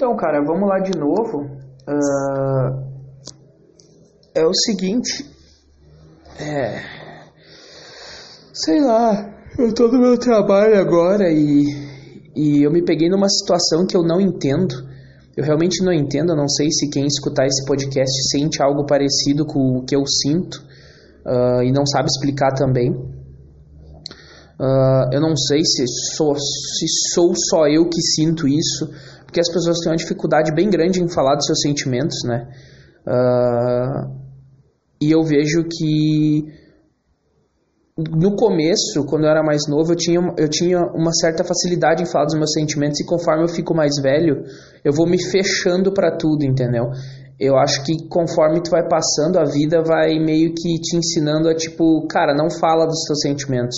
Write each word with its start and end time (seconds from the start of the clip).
Então, 0.00 0.16
cara, 0.16 0.42
vamos 0.42 0.66
lá 0.66 0.78
de 0.78 0.98
novo. 0.98 1.42
Uh, 1.86 2.72
é 4.34 4.46
o 4.46 4.54
seguinte. 4.54 5.26
É. 6.38 6.80
Sei 8.50 8.80
lá, 8.80 9.30
eu 9.58 9.74
tô 9.74 9.88
no 9.88 9.98
meu 9.98 10.16
trabalho 10.18 10.80
agora 10.80 11.30
e, 11.30 11.66
e 12.34 12.64
eu 12.64 12.72
me 12.72 12.82
peguei 12.82 13.10
numa 13.10 13.28
situação 13.28 13.86
que 13.86 13.94
eu 13.94 14.02
não 14.02 14.18
entendo. 14.18 14.74
Eu 15.36 15.44
realmente 15.44 15.84
não 15.84 15.92
entendo, 15.92 16.30
eu 16.30 16.36
não 16.36 16.48
sei 16.48 16.70
se 16.70 16.88
quem 16.88 17.04
escutar 17.04 17.44
esse 17.44 17.62
podcast 17.66 18.10
sente 18.30 18.62
algo 18.62 18.86
parecido 18.86 19.44
com 19.44 19.76
o 19.76 19.84
que 19.84 19.94
eu 19.94 20.06
sinto 20.06 20.64
uh, 21.26 21.62
e 21.62 21.70
não 21.70 21.84
sabe 21.84 22.06
explicar 22.06 22.54
também. 22.54 22.90
Uh, 24.58 25.12
eu 25.12 25.20
não 25.20 25.36
sei 25.36 25.62
se 25.62 25.84
sou, 26.16 26.34
se 26.38 26.86
sou 27.12 27.34
só 27.34 27.66
eu 27.66 27.86
que 27.86 28.00
sinto 28.00 28.48
isso, 28.48 28.90
porque 29.30 29.40
as 29.40 29.48
pessoas 29.48 29.78
têm 29.78 29.92
uma 29.92 29.96
dificuldade 29.96 30.52
bem 30.52 30.68
grande 30.68 31.00
em 31.00 31.08
falar 31.08 31.36
dos 31.36 31.46
seus 31.46 31.60
sentimentos, 31.60 32.18
né? 32.24 32.48
Uh, 33.06 34.10
e 35.00 35.12
eu 35.12 35.22
vejo 35.22 35.64
que 35.70 36.44
no 37.96 38.34
começo, 38.34 39.04
quando 39.06 39.24
eu 39.24 39.30
era 39.30 39.42
mais 39.42 39.68
novo, 39.68 39.92
eu 39.92 39.96
tinha, 39.96 40.20
eu 40.36 40.48
tinha 40.48 40.80
uma 40.94 41.12
certa 41.12 41.44
facilidade 41.44 42.02
em 42.02 42.06
falar 42.06 42.24
dos 42.24 42.34
meus 42.34 42.52
sentimentos 42.52 42.98
e 42.98 43.06
conforme 43.06 43.44
eu 43.44 43.48
fico 43.48 43.72
mais 43.72 43.92
velho, 44.02 44.42
eu 44.84 44.92
vou 44.92 45.06
me 45.06 45.22
fechando 45.22 45.92
para 45.92 46.16
tudo, 46.16 46.44
entendeu? 46.44 46.90
Eu 47.38 47.56
acho 47.56 47.84
que 47.84 48.08
conforme 48.08 48.60
tu 48.62 48.70
vai 48.70 48.86
passando, 48.88 49.38
a 49.38 49.44
vida 49.44 49.80
vai 49.82 50.18
meio 50.18 50.52
que 50.54 50.80
te 50.80 50.96
ensinando 50.96 51.48
a 51.48 51.54
tipo, 51.54 52.04
cara, 52.08 52.34
não 52.34 52.50
fala 52.50 52.84
dos 52.84 53.04
teus 53.06 53.20
sentimentos. 53.20 53.76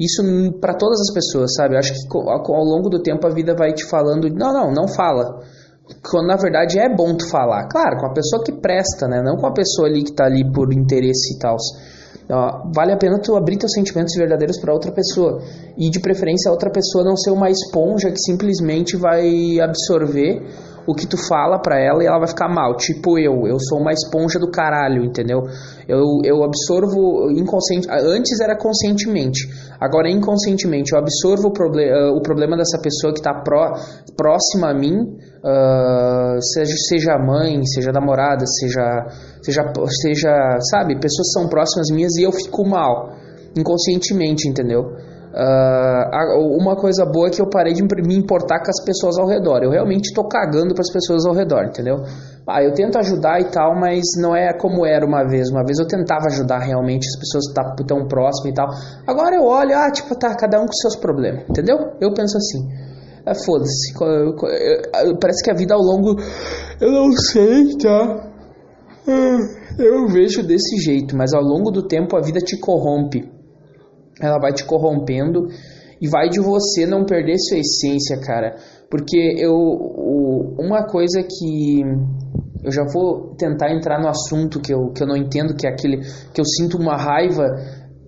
Isso 0.00 0.22
para 0.58 0.72
todas 0.72 0.98
as 0.98 1.12
pessoas, 1.12 1.52
sabe? 1.54 1.74
Eu 1.74 1.78
acho 1.78 1.92
que 1.92 2.16
ao 2.16 2.64
longo 2.64 2.88
do 2.88 3.02
tempo 3.02 3.26
a 3.26 3.30
vida 3.30 3.54
vai 3.54 3.74
te 3.74 3.84
falando, 3.84 4.30
não, 4.30 4.50
não, 4.50 4.72
não 4.72 4.88
fala. 4.88 5.42
Quando 6.10 6.26
na 6.26 6.36
verdade 6.36 6.78
é 6.78 6.88
bom 6.88 7.14
tu 7.14 7.28
falar. 7.28 7.68
Claro, 7.68 7.98
com 7.98 8.06
a 8.06 8.14
pessoa 8.14 8.42
que 8.42 8.52
presta, 8.52 9.06
né? 9.06 9.22
Não 9.22 9.36
com 9.36 9.46
a 9.46 9.52
pessoa 9.52 9.88
ali 9.88 10.02
que 10.02 10.12
tá 10.12 10.24
ali 10.24 10.50
por 10.50 10.72
interesse 10.72 11.34
e 11.34 11.38
tal. 11.38 11.56
vale 12.74 12.92
a 12.92 12.96
pena 12.96 13.20
tu 13.20 13.36
abrir 13.36 13.58
teus 13.58 13.72
sentimentos 13.72 14.14
verdadeiros 14.16 14.58
para 14.58 14.72
outra 14.72 14.90
pessoa. 14.90 15.42
E 15.76 15.90
de 15.90 16.00
preferência 16.00 16.48
a 16.48 16.52
outra 16.52 16.70
pessoa 16.70 17.04
não 17.04 17.16
ser 17.16 17.32
uma 17.32 17.50
esponja 17.50 18.10
que 18.10 18.20
simplesmente 18.20 18.96
vai 18.96 19.60
absorver 19.60 20.42
o 20.90 20.94
que 20.94 21.06
tu 21.06 21.16
fala 21.16 21.58
pra 21.58 21.78
ela 21.78 22.02
e 22.02 22.06
ela 22.06 22.18
vai 22.18 22.26
ficar 22.26 22.48
mal. 22.48 22.76
Tipo 22.76 23.18
eu, 23.18 23.46
eu 23.46 23.58
sou 23.60 23.78
uma 23.78 23.92
esponja 23.92 24.38
do 24.38 24.50
caralho, 24.50 25.04
entendeu? 25.04 25.42
Eu, 25.86 26.04
eu 26.24 26.42
absorvo 26.42 27.30
inconsciente. 27.30 27.86
Antes 27.90 28.40
era 28.40 28.56
conscientemente, 28.56 29.48
agora 29.80 30.08
é 30.08 30.12
inconscientemente. 30.12 30.92
Eu 30.92 30.98
absorvo 30.98 31.48
o, 31.48 31.52
proble 31.52 31.84
uh, 31.84 32.16
o 32.16 32.22
problema 32.22 32.56
dessa 32.56 32.80
pessoa 32.80 33.14
que 33.14 33.22
tá 33.22 33.32
pró 33.34 33.74
próxima 34.16 34.70
a 34.70 34.74
mim, 34.74 34.96
uh, 34.98 36.42
seja, 36.52 36.76
seja 36.88 37.18
mãe, 37.18 37.64
seja 37.64 37.92
namorada, 37.92 38.44
seja, 38.46 39.06
seja, 39.42 39.72
seja, 40.02 40.58
sabe, 40.70 40.94
pessoas 41.00 41.28
que 41.28 41.40
são 41.40 41.48
próximas 41.48 41.88
minhas 41.90 42.16
e 42.16 42.22
eu 42.22 42.32
fico 42.32 42.66
mal, 42.68 43.12
inconscientemente, 43.56 44.48
entendeu? 44.48 44.92
Uh, 45.32 46.58
uma 46.58 46.74
coisa 46.74 47.06
boa 47.06 47.28
é 47.28 47.30
que 47.30 47.40
eu 47.40 47.48
parei 47.48 47.72
de 47.72 47.84
me 47.84 48.16
importar 48.16 48.58
com 48.58 48.70
as 48.70 48.84
pessoas 48.84 49.16
ao 49.16 49.28
redor. 49.28 49.62
Eu 49.62 49.70
realmente 49.70 50.12
tô 50.12 50.24
cagando 50.24 50.74
para 50.74 50.82
as 50.82 50.92
pessoas 50.92 51.24
ao 51.24 51.32
redor, 51.32 51.66
entendeu? 51.66 52.02
Ah, 52.46 52.62
eu 52.64 52.74
tento 52.74 52.98
ajudar 52.98 53.40
e 53.40 53.44
tal, 53.44 53.78
mas 53.78 54.02
não 54.20 54.34
é 54.34 54.52
como 54.52 54.84
era 54.84 55.06
uma 55.06 55.22
vez. 55.24 55.48
Uma 55.50 55.64
vez 55.64 55.78
eu 55.78 55.86
tentava 55.86 56.26
ajudar 56.26 56.58
realmente 56.58 57.06
as 57.06 57.16
pessoas 57.16 57.46
que 57.48 57.54
tá 57.54 57.74
tão 57.86 58.08
próximas 58.08 58.50
e 58.50 58.54
tal. 58.54 58.66
Agora 59.06 59.36
eu 59.36 59.44
olho, 59.44 59.76
ah, 59.76 59.90
tipo, 59.92 60.16
tá, 60.16 60.34
cada 60.34 60.60
um 60.60 60.66
com 60.66 60.72
seus 60.72 60.96
problemas, 60.96 61.44
entendeu? 61.48 61.76
Eu 62.00 62.12
penso 62.12 62.36
assim. 62.36 62.68
É, 63.24 63.32
Foda-se. 63.34 63.94
Parece 65.20 65.44
que 65.44 65.50
a 65.50 65.54
vida 65.54 65.74
ao 65.74 65.80
longo. 65.80 66.20
Eu 66.80 66.90
não 66.90 67.12
sei, 67.12 67.76
tá? 67.78 68.30
Ah, 69.06 69.38
eu 69.78 70.08
vejo 70.08 70.42
desse 70.42 70.76
jeito, 70.78 71.16
mas 71.16 71.32
ao 71.32 71.42
longo 71.42 71.70
do 71.70 71.86
tempo 71.86 72.16
a 72.16 72.20
vida 72.20 72.40
te 72.40 72.58
corrompe 72.58 73.39
ela 74.20 74.38
vai 74.38 74.52
te 74.52 74.64
corrompendo 74.64 75.48
e 76.00 76.08
vai 76.08 76.28
de 76.28 76.40
você 76.40 76.86
não 76.86 77.04
perder 77.04 77.36
sua 77.38 77.58
essência, 77.58 78.18
cara. 78.20 78.56
Porque 78.90 79.34
eu 79.38 79.54
uma 80.58 80.86
coisa 80.86 81.22
que 81.22 81.82
eu 82.62 82.70
já 82.70 82.84
vou 82.92 83.34
tentar 83.36 83.72
entrar 83.72 84.00
no 84.00 84.08
assunto 84.08 84.60
que 84.60 84.72
eu, 84.72 84.90
que 84.92 85.02
eu 85.02 85.06
não 85.06 85.16
entendo, 85.16 85.54
que 85.54 85.66
é 85.66 85.70
aquele 85.70 85.98
que 86.32 86.40
eu 86.40 86.44
sinto 86.44 86.76
uma 86.76 86.96
raiva 86.96 87.46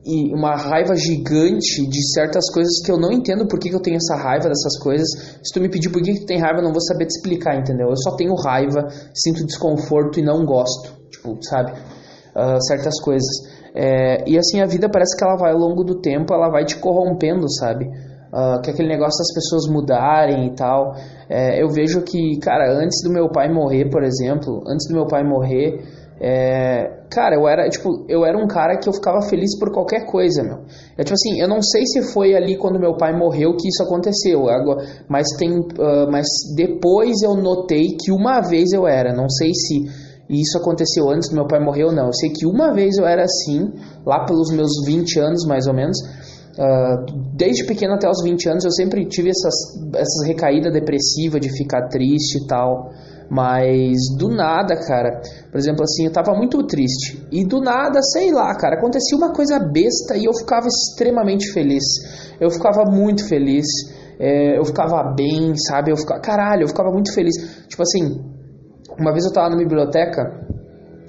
e 0.04 0.34
uma 0.34 0.56
raiva 0.56 0.96
gigante 0.96 1.86
de 1.86 2.12
certas 2.12 2.50
coisas 2.52 2.82
que 2.84 2.90
eu 2.90 2.98
não 2.98 3.12
entendo 3.12 3.46
por 3.46 3.58
que, 3.58 3.68
que 3.68 3.74
eu 3.74 3.80
tenho 3.80 3.96
essa 3.96 4.16
raiva 4.16 4.48
dessas 4.48 4.76
coisas. 4.82 5.08
Se 5.42 5.52
tu 5.54 5.60
me 5.60 5.70
pedir 5.70 5.90
por 5.90 6.02
que, 6.02 6.12
que 6.12 6.20
tu 6.20 6.26
tem 6.26 6.40
raiva, 6.40 6.58
eu 6.58 6.64
não 6.64 6.72
vou 6.72 6.82
saber 6.82 7.06
te 7.06 7.16
explicar, 7.16 7.56
entendeu? 7.56 7.88
Eu 7.88 7.96
só 7.96 8.16
tenho 8.16 8.34
raiva, 8.34 8.88
sinto 9.14 9.46
desconforto 9.46 10.18
e 10.18 10.22
não 10.22 10.44
gosto, 10.44 10.92
tipo, 11.08 11.38
sabe? 11.42 11.72
Uh, 12.34 12.60
certas 12.66 13.00
coisas. 13.00 13.28
É, 13.75 14.28
e 14.28 14.38
assim 14.38 14.60
a 14.60 14.66
vida 14.66 14.88
parece 14.91 15.16
que 15.16 15.25
ela 15.25 15.37
vai 15.37 15.53
ao 15.53 15.59
longo 15.59 15.83
do 15.83 16.00
tempo, 16.00 16.34
ela 16.34 16.50
vai 16.50 16.65
te 16.65 16.77
corrompendo, 16.77 17.50
sabe? 17.50 17.87
Uh, 18.33 18.62
que 18.62 18.71
aquele 18.71 18.88
negócio 18.88 19.19
das 19.19 19.34
pessoas 19.34 19.66
mudarem 19.71 20.47
e 20.47 20.55
tal. 20.55 20.94
É, 21.28 21.62
eu 21.62 21.69
vejo 21.69 22.03
que, 22.03 22.38
cara, 22.38 22.72
antes 22.72 23.03
do 23.05 23.12
meu 23.12 23.28
pai 23.31 23.53
morrer, 23.53 23.91
por 23.91 24.03
exemplo, 24.03 24.62
antes 24.66 24.88
do 24.88 24.94
meu 24.94 25.06
pai 25.06 25.22
morrer, 25.22 25.83
é, 26.25 27.03
cara, 27.10 27.34
eu 27.34 27.49
era, 27.49 27.69
tipo, 27.69 28.06
eu 28.09 28.25
era 28.25 28.38
um 28.38 28.47
cara 28.47 28.78
que 28.78 28.88
eu 28.88 28.93
ficava 28.93 29.21
feliz 29.22 29.59
por 29.59 29.72
qualquer 29.72 30.06
coisa, 30.06 30.43
meu. 30.43 30.59
É 30.97 31.03
tipo 31.03 31.15
assim, 31.15 31.41
eu 31.41 31.49
não 31.49 31.60
sei 31.60 31.84
se 31.84 32.12
foi 32.12 32.34
ali 32.34 32.56
quando 32.56 32.78
meu 32.78 32.97
pai 32.97 33.12
morreu 33.12 33.56
que 33.56 33.69
isso 33.69 33.83
aconteceu, 33.83 34.49
agora, 34.49 34.87
mas 35.09 35.27
tem, 35.37 35.50
uh, 35.50 36.10
mas 36.10 36.27
depois 36.54 37.22
eu 37.22 37.34
notei 37.34 37.97
que 38.00 38.12
uma 38.12 38.41
vez 38.41 38.72
eu 38.72 38.87
era, 38.87 39.12
não 39.12 39.28
sei 39.28 39.50
se 39.53 39.84
e 40.28 40.41
isso 40.41 40.59
aconteceu 40.59 41.10
antes 41.10 41.28
do 41.28 41.34
meu 41.34 41.47
pai 41.47 41.60
morrer 41.60 41.84
ou 41.84 41.93
não. 41.93 42.06
Eu 42.06 42.15
sei 42.15 42.31
que 42.31 42.47
uma 42.47 42.72
vez 42.72 42.97
eu 42.97 43.06
era 43.06 43.25
assim, 43.25 43.72
lá 44.06 44.25
pelos 44.25 44.50
meus 44.50 44.71
20 44.87 45.19
anos 45.19 45.44
mais 45.47 45.66
ou 45.66 45.75
menos. 45.75 45.99
Uh, 46.53 47.34
desde 47.34 47.65
pequeno 47.65 47.94
até 47.94 48.09
os 48.09 48.22
20 48.22 48.49
anos 48.49 48.65
eu 48.65 48.71
sempre 48.72 49.06
tive 49.06 49.31
essas, 49.31 49.55
essas 49.94 50.27
recaídas 50.27 50.71
depressivas 50.71 51.41
de 51.41 51.50
ficar 51.50 51.88
triste 51.88 52.43
e 52.43 52.47
tal. 52.47 52.91
Mas 53.31 53.97
do 54.19 54.28
nada, 54.28 54.77
cara, 54.77 55.22
por 55.50 55.59
exemplo, 55.59 55.83
assim, 55.84 56.05
eu 56.05 56.12
tava 56.12 56.34
muito 56.34 56.66
triste. 56.66 57.27
E 57.33 57.47
do 57.47 57.62
nada, 57.62 58.03
sei 58.03 58.31
lá, 58.31 58.54
cara, 58.54 58.77
acontecia 58.77 59.16
uma 59.16 59.33
coisa 59.33 59.59
besta 59.59 60.19
e 60.19 60.27
eu 60.27 60.34
ficava 60.34 60.66
extremamente 60.66 61.50
feliz. 61.50 61.83
Eu 62.39 62.50
ficava 62.50 62.84
muito 62.84 63.27
feliz. 63.27 63.65
É, 64.21 64.59
eu 64.59 64.65
ficava 64.66 65.03
bem, 65.16 65.56
sabe? 65.56 65.91
Eu 65.91 65.97
ficava, 65.97 66.21
caralho, 66.21 66.65
eu 66.65 66.69
ficava 66.69 66.91
muito 66.91 67.15
feliz. 67.15 67.34
Tipo 67.69 67.83
assim, 67.83 68.21
uma 68.98 69.12
vez 69.12 69.25
eu 69.25 69.28
estava 69.28 69.50
na 69.50 69.56
biblioteca 69.56 70.47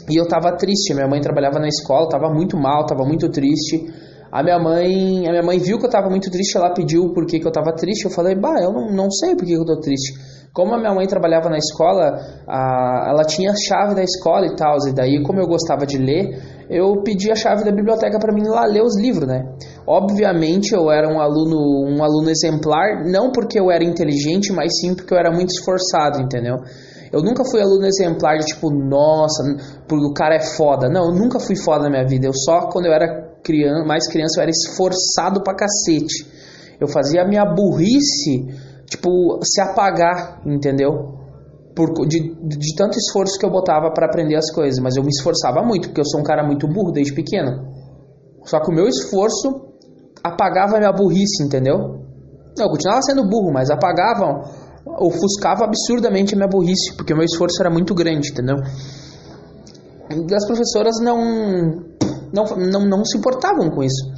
e 0.09 0.19
eu 0.19 0.23
estava 0.23 0.55
triste. 0.55 0.94
Minha 0.94 1.07
mãe 1.07 1.21
trabalhava 1.21 1.59
na 1.59 1.67
escola, 1.67 2.05
estava 2.05 2.29
muito 2.33 2.57
mal, 2.57 2.81
estava 2.81 3.03
muito 3.03 3.29
triste. 3.29 3.85
A 4.31 4.41
minha 4.41 4.59
mãe, 4.59 5.27
a 5.27 5.31
minha 5.31 5.44
mãe 5.44 5.59
viu 5.59 5.77
que 5.77 5.85
eu 5.85 5.89
estava 5.89 6.09
muito 6.09 6.31
triste, 6.31 6.57
ela 6.57 6.73
pediu 6.73 7.13
por 7.13 7.25
que, 7.25 7.39
que 7.39 7.45
eu 7.45 7.51
estava 7.51 7.71
triste. 7.75 8.05
Eu 8.05 8.11
falei, 8.11 8.35
bah, 8.35 8.59
eu 8.61 8.73
não, 8.73 8.91
não 8.91 9.11
sei 9.11 9.35
por 9.35 9.45
que, 9.45 9.53
que 9.53 9.59
eu 9.59 9.66
tô 9.66 9.79
triste. 9.79 10.13
Como 10.53 10.73
a 10.73 10.77
minha 10.77 10.94
mãe 10.94 11.07
trabalhava 11.07 11.49
na 11.49 11.57
escola, 11.57 12.19
a, 12.47 13.07
ela 13.09 13.23
tinha 13.23 13.51
a 13.51 13.55
chave 13.55 13.95
da 13.95 14.03
escola 14.03 14.45
e 14.45 14.55
tal, 14.55 14.77
e 14.88 14.94
daí, 14.94 15.23
como 15.23 15.39
eu 15.39 15.47
gostava 15.47 15.83
de 15.83 15.97
ler, 15.97 16.65
eu 16.69 17.01
pedi 17.03 17.31
a 17.31 17.35
chave 17.35 17.63
da 17.63 17.71
biblioteca 17.71 18.19
para 18.19 18.31
mim 18.31 18.47
lá 18.47 18.63
ler 18.65 18.83
os 18.83 18.95
livros, 19.00 19.27
né? 19.27 19.41
Obviamente 19.88 20.73
eu 20.73 20.91
era 20.91 21.07
um 21.07 21.19
aluno, 21.19 21.57
um 21.89 22.03
aluno 22.03 22.29
exemplar, 22.29 23.03
não 23.03 23.31
porque 23.31 23.59
eu 23.59 23.71
era 23.71 23.83
inteligente, 23.83 24.53
mas 24.53 24.79
sim 24.79 24.94
porque 24.95 25.11
eu 25.11 25.17
era 25.17 25.31
muito 25.31 25.50
esforçado, 25.50 26.21
entendeu? 26.21 26.57
Eu 27.13 27.22
nunca 27.22 27.44
fui 27.46 27.62
aluno 27.62 27.85
exemplar 27.85 28.40
de 28.40 28.46
tipo, 28.46 28.72
nossa, 28.72 29.44
porque 29.88 30.03
o 30.03 30.13
cara 30.13 30.35
é 30.35 30.41
foda. 30.57 30.90
Não, 30.90 31.12
eu 31.12 31.13
nunca 31.13 31.40
fui 31.40 31.56
foda 31.56 31.84
na 31.84 31.90
minha 31.91 32.07
vida. 32.07 32.25
Eu 32.25 32.34
só, 32.34 32.69
quando 32.72 32.88
eu 32.88 32.91
era 32.91 33.38
criança, 33.44 33.85
mais 33.85 34.07
criança, 34.07 34.40
eu 34.40 34.41
era 34.41 34.50
esforçado 34.50 35.44
pra 35.44 35.53
cacete. 35.53 36.25
Eu 36.81 36.88
fazia 36.88 37.22
a 37.22 37.28
minha 37.28 37.46
burrice, 37.46 38.47
tipo, 38.90 39.40
se 39.44 39.62
apagar, 39.62 40.41
entendeu? 40.44 41.19
Por, 41.75 42.07
de, 42.07 42.33
de 42.48 42.75
tanto 42.75 42.98
esforço 42.98 43.38
que 43.38 43.45
eu 43.45 43.51
botava 43.51 43.92
para 43.94 44.07
aprender 44.07 44.36
as 44.36 44.51
coisas. 44.51 44.80
Mas 44.80 44.95
eu 44.95 45.04
me 45.04 45.09
esforçava 45.09 45.62
muito, 45.62 45.89
porque 45.89 46.01
eu 46.01 46.06
sou 46.06 46.19
um 46.19 46.24
cara 46.24 46.44
muito 46.44 46.68
burro 46.68 46.92
desde 46.92 47.13
pequeno. 47.13 47.71
Só 48.44 48.59
que 48.59 48.71
o 48.71 48.74
meu 48.74 48.88
esforço 48.88 49.68
apagava 50.24 50.77
a 50.77 50.80
minha 50.80 50.92
burrice, 50.92 51.44
entendeu? 51.44 52.01
Eu 52.57 52.69
continuava 52.69 53.04
sendo 53.04 53.30
burro, 53.30 53.51
mas 53.54 53.69
apagava 53.69 54.50
ofuscava 54.85 55.65
absurdamente 55.65 56.33
a 56.33 56.38
minha 56.38 56.50
burrice, 56.50 56.95
porque 56.95 57.13
o 57.13 57.15
meu 57.15 57.25
esforço 57.25 57.62
era 57.62 57.69
muito 57.69 57.94
grande, 57.94 58.30
entendeu? 58.31 58.57
E 60.09 60.35
as 60.35 60.45
professoras 60.45 61.00
não, 61.01 61.18
não, 62.33 62.45
não, 62.57 62.85
não 62.85 63.06
se 63.06 63.18
importavam 63.18 63.69
com 63.69 63.83
isso. 63.83 64.12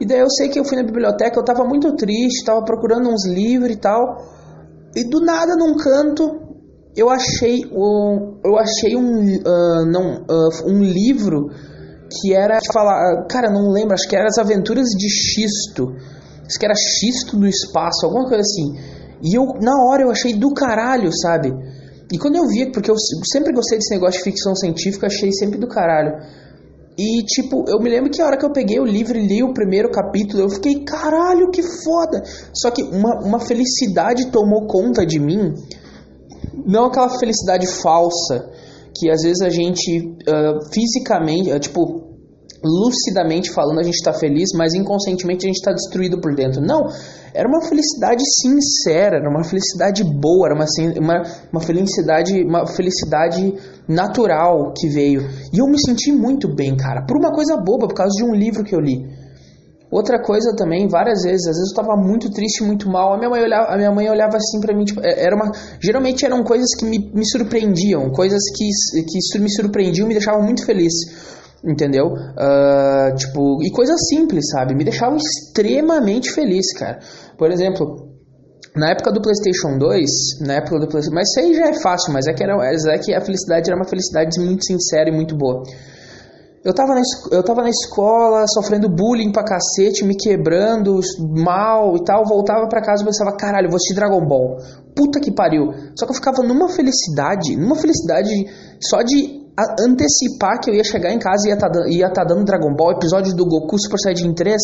E 0.00 0.06
daí 0.06 0.20
eu 0.20 0.30
sei 0.30 0.48
que 0.48 0.58
eu 0.58 0.64
fui 0.64 0.76
na 0.76 0.84
biblioteca, 0.84 1.38
eu 1.38 1.44
tava 1.44 1.64
muito 1.64 1.94
triste, 1.96 2.44
tava 2.44 2.62
procurando 2.64 3.08
uns 3.08 3.26
livros 3.26 3.72
e 3.72 3.76
tal. 3.76 4.22
E 4.94 5.04
do 5.04 5.20
nada, 5.20 5.56
num 5.56 5.76
canto, 5.76 6.48
eu 6.96 7.10
achei 7.10 7.64
um, 7.72 8.38
eu 8.44 8.56
achei 8.58 8.96
um, 8.96 9.36
uh, 9.36 9.86
não, 9.86 10.22
uh, 10.22 10.66
um 10.66 10.82
livro 10.82 11.50
que 12.10 12.34
era 12.34 12.58
falar, 12.72 13.26
cara, 13.28 13.50
não 13.50 13.70
lembro, 13.70 13.94
acho 13.94 14.08
que 14.08 14.16
era 14.16 14.26
as 14.26 14.38
Aventuras 14.38 14.86
de 14.86 15.08
Xisto. 15.08 15.94
Acho 16.46 16.58
que 16.58 16.64
era 16.64 16.74
Xisto 16.74 17.36
no 17.36 17.46
espaço, 17.46 18.06
alguma 18.06 18.26
coisa 18.26 18.40
assim. 18.40 18.98
E 19.22 19.36
eu, 19.36 19.44
na 19.60 19.72
hora, 19.84 20.02
eu 20.02 20.10
achei 20.10 20.34
do 20.34 20.52
caralho, 20.52 21.10
sabe? 21.12 21.52
E 22.12 22.18
quando 22.18 22.36
eu 22.36 22.46
vi, 22.46 22.70
porque 22.72 22.90
eu 22.90 22.96
sempre 23.32 23.52
gostei 23.52 23.78
desse 23.78 23.92
negócio 23.92 24.18
de 24.18 24.24
ficção 24.24 24.54
científica, 24.54 25.06
achei 25.06 25.30
sempre 25.32 25.58
do 25.58 25.68
caralho. 25.68 26.22
E, 26.96 27.22
tipo, 27.24 27.64
eu 27.68 27.78
me 27.78 27.88
lembro 27.88 28.10
que 28.10 28.20
a 28.20 28.26
hora 28.26 28.36
que 28.36 28.44
eu 28.44 28.52
peguei 28.52 28.80
o 28.80 28.84
livro 28.84 29.16
e 29.16 29.26
li 29.26 29.42
o 29.42 29.52
primeiro 29.52 29.90
capítulo, 29.90 30.42
eu 30.42 30.50
fiquei, 30.50 30.82
caralho, 30.84 31.50
que 31.50 31.62
foda! 31.62 32.24
Só 32.52 32.70
que 32.70 32.82
uma, 32.82 33.20
uma 33.24 33.38
felicidade 33.38 34.32
tomou 34.32 34.66
conta 34.66 35.06
de 35.06 35.20
mim, 35.20 35.54
não 36.66 36.86
aquela 36.86 37.08
felicidade 37.18 37.66
falsa, 37.66 38.50
que 38.96 39.10
às 39.10 39.22
vezes 39.22 39.40
a 39.42 39.48
gente 39.48 40.08
uh, 40.26 40.72
fisicamente, 40.72 41.52
uh, 41.52 41.60
tipo, 41.60 42.07
lucidamente 42.62 43.50
falando, 43.50 43.78
a 43.78 43.82
gente 43.82 43.94
está 43.94 44.12
feliz, 44.12 44.50
mas 44.54 44.74
inconscientemente 44.74 45.46
a 45.46 45.48
gente 45.48 45.58
está 45.58 45.72
destruído 45.72 46.20
por 46.20 46.34
dentro. 46.34 46.60
Não, 46.60 46.86
era 47.32 47.48
uma 47.48 47.62
felicidade 47.62 48.22
sincera, 48.40 49.18
era 49.18 49.30
uma 49.30 49.44
felicidade 49.44 50.02
boa, 50.02 50.48
era 50.48 50.54
uma, 50.54 50.66
uma, 51.00 51.22
uma 51.52 51.60
felicidade 51.60 52.42
uma 52.42 52.66
felicidade 52.66 53.54
natural 53.86 54.72
que 54.76 54.88
veio. 54.88 55.22
E 55.52 55.58
eu 55.58 55.66
me 55.66 55.78
senti 55.78 56.10
muito 56.12 56.52
bem, 56.54 56.76
cara, 56.76 57.04
por 57.06 57.16
uma 57.16 57.32
coisa 57.32 57.56
boba, 57.56 57.86
por 57.86 57.94
causa 57.94 58.12
de 58.16 58.24
um 58.24 58.34
livro 58.34 58.64
que 58.64 58.74
eu 58.74 58.80
li. 58.80 59.06
Outra 59.90 60.20
coisa 60.20 60.54
também, 60.54 60.86
várias 60.86 61.22
vezes, 61.22 61.46
às 61.46 61.56
vezes 61.56 61.70
eu 61.70 61.80
estava 61.80 61.96
muito 61.96 62.30
triste, 62.30 62.62
muito 62.62 62.90
mal. 62.90 63.14
A 63.14 63.16
minha 63.16 63.30
mãe 63.30 63.40
olhava, 63.40 63.72
a 63.72 63.76
minha 63.76 63.90
mãe 63.90 64.10
olhava 64.10 64.36
assim 64.36 64.60
para 64.60 64.76
mim, 64.76 64.84
tipo, 64.84 65.00
é, 65.02 65.24
era 65.24 65.34
uma, 65.34 65.50
geralmente 65.80 66.26
eram 66.26 66.44
coisas 66.44 66.74
que 66.78 66.84
me, 66.84 67.10
me 67.14 67.26
surpreendiam, 67.26 68.10
coisas 68.10 68.42
que, 68.54 68.68
que 69.02 69.38
me 69.38 69.50
surpreendiam, 69.50 70.06
me 70.06 70.12
deixavam 70.12 70.42
muito 70.42 70.66
feliz 70.66 70.92
entendeu? 71.64 72.06
Uh, 72.06 73.14
tipo, 73.16 73.62
e 73.62 73.70
coisas 73.70 73.98
simples, 74.08 74.48
sabe? 74.50 74.74
Me 74.74 74.84
deixavam 74.84 75.16
extremamente 75.16 76.30
feliz, 76.30 76.72
cara. 76.76 76.98
Por 77.36 77.50
exemplo, 77.50 78.08
na 78.76 78.90
época 78.90 79.12
do 79.12 79.20
PlayStation 79.20 79.78
2, 79.78 80.10
na 80.46 80.54
época 80.54 80.78
do 80.78 80.88
PlayStation, 80.88 81.14
mas 81.14 81.28
isso 81.30 81.40
aí 81.40 81.54
já 81.54 81.68
é 81.68 81.74
fácil, 81.80 82.12
mas 82.12 82.26
é 82.26 82.32
que, 82.32 82.42
era, 82.42 82.54
é 82.64 82.98
que 82.98 83.14
a 83.14 83.20
felicidade 83.20 83.68
era 83.68 83.76
uma 83.76 83.88
felicidade 83.88 84.40
muito 84.40 84.64
sincera 84.64 85.08
e 85.08 85.12
muito 85.12 85.36
boa. 85.36 85.62
Eu 86.64 86.74
tava, 86.74 86.92
na, 86.92 87.00
eu 87.30 87.42
tava 87.42 87.62
na 87.62 87.70
escola, 87.70 88.44
sofrendo 88.48 88.88
bullying 88.88 89.32
pra 89.32 89.44
cacete, 89.44 90.04
me 90.04 90.16
quebrando, 90.16 91.00
mal 91.36 91.96
e 91.96 92.04
tal. 92.04 92.24
Voltava 92.24 92.68
pra 92.68 92.82
casa 92.82 93.02
e 93.02 93.06
pensava, 93.06 93.36
caralho, 93.36 93.68
vou 93.68 93.76
assistir 93.76 93.94
Dragon 93.94 94.20
Ball. 94.26 94.56
Puta 94.94 95.20
que 95.20 95.32
pariu. 95.32 95.72
Só 95.96 96.04
que 96.04 96.10
eu 96.10 96.16
ficava 96.16 96.42
numa 96.42 96.68
felicidade, 96.68 97.56
numa 97.56 97.76
felicidade 97.76 98.30
só 98.82 99.02
de 99.02 99.37
antecipar 99.80 100.60
que 100.60 100.70
eu 100.70 100.74
ia 100.74 100.84
chegar 100.84 101.12
em 101.12 101.18
casa 101.18 101.48
e 101.48 101.50
ia 101.50 101.58
tá, 101.58 101.68
ia 101.88 102.10
tá 102.10 102.24
dando 102.24 102.44
Dragon 102.44 102.74
Ball, 102.74 102.92
episódio 102.92 103.34
do 103.34 103.44
Goku 103.44 103.78
Super 103.78 103.98
Saiyajin 103.98 104.32
3. 104.32 104.56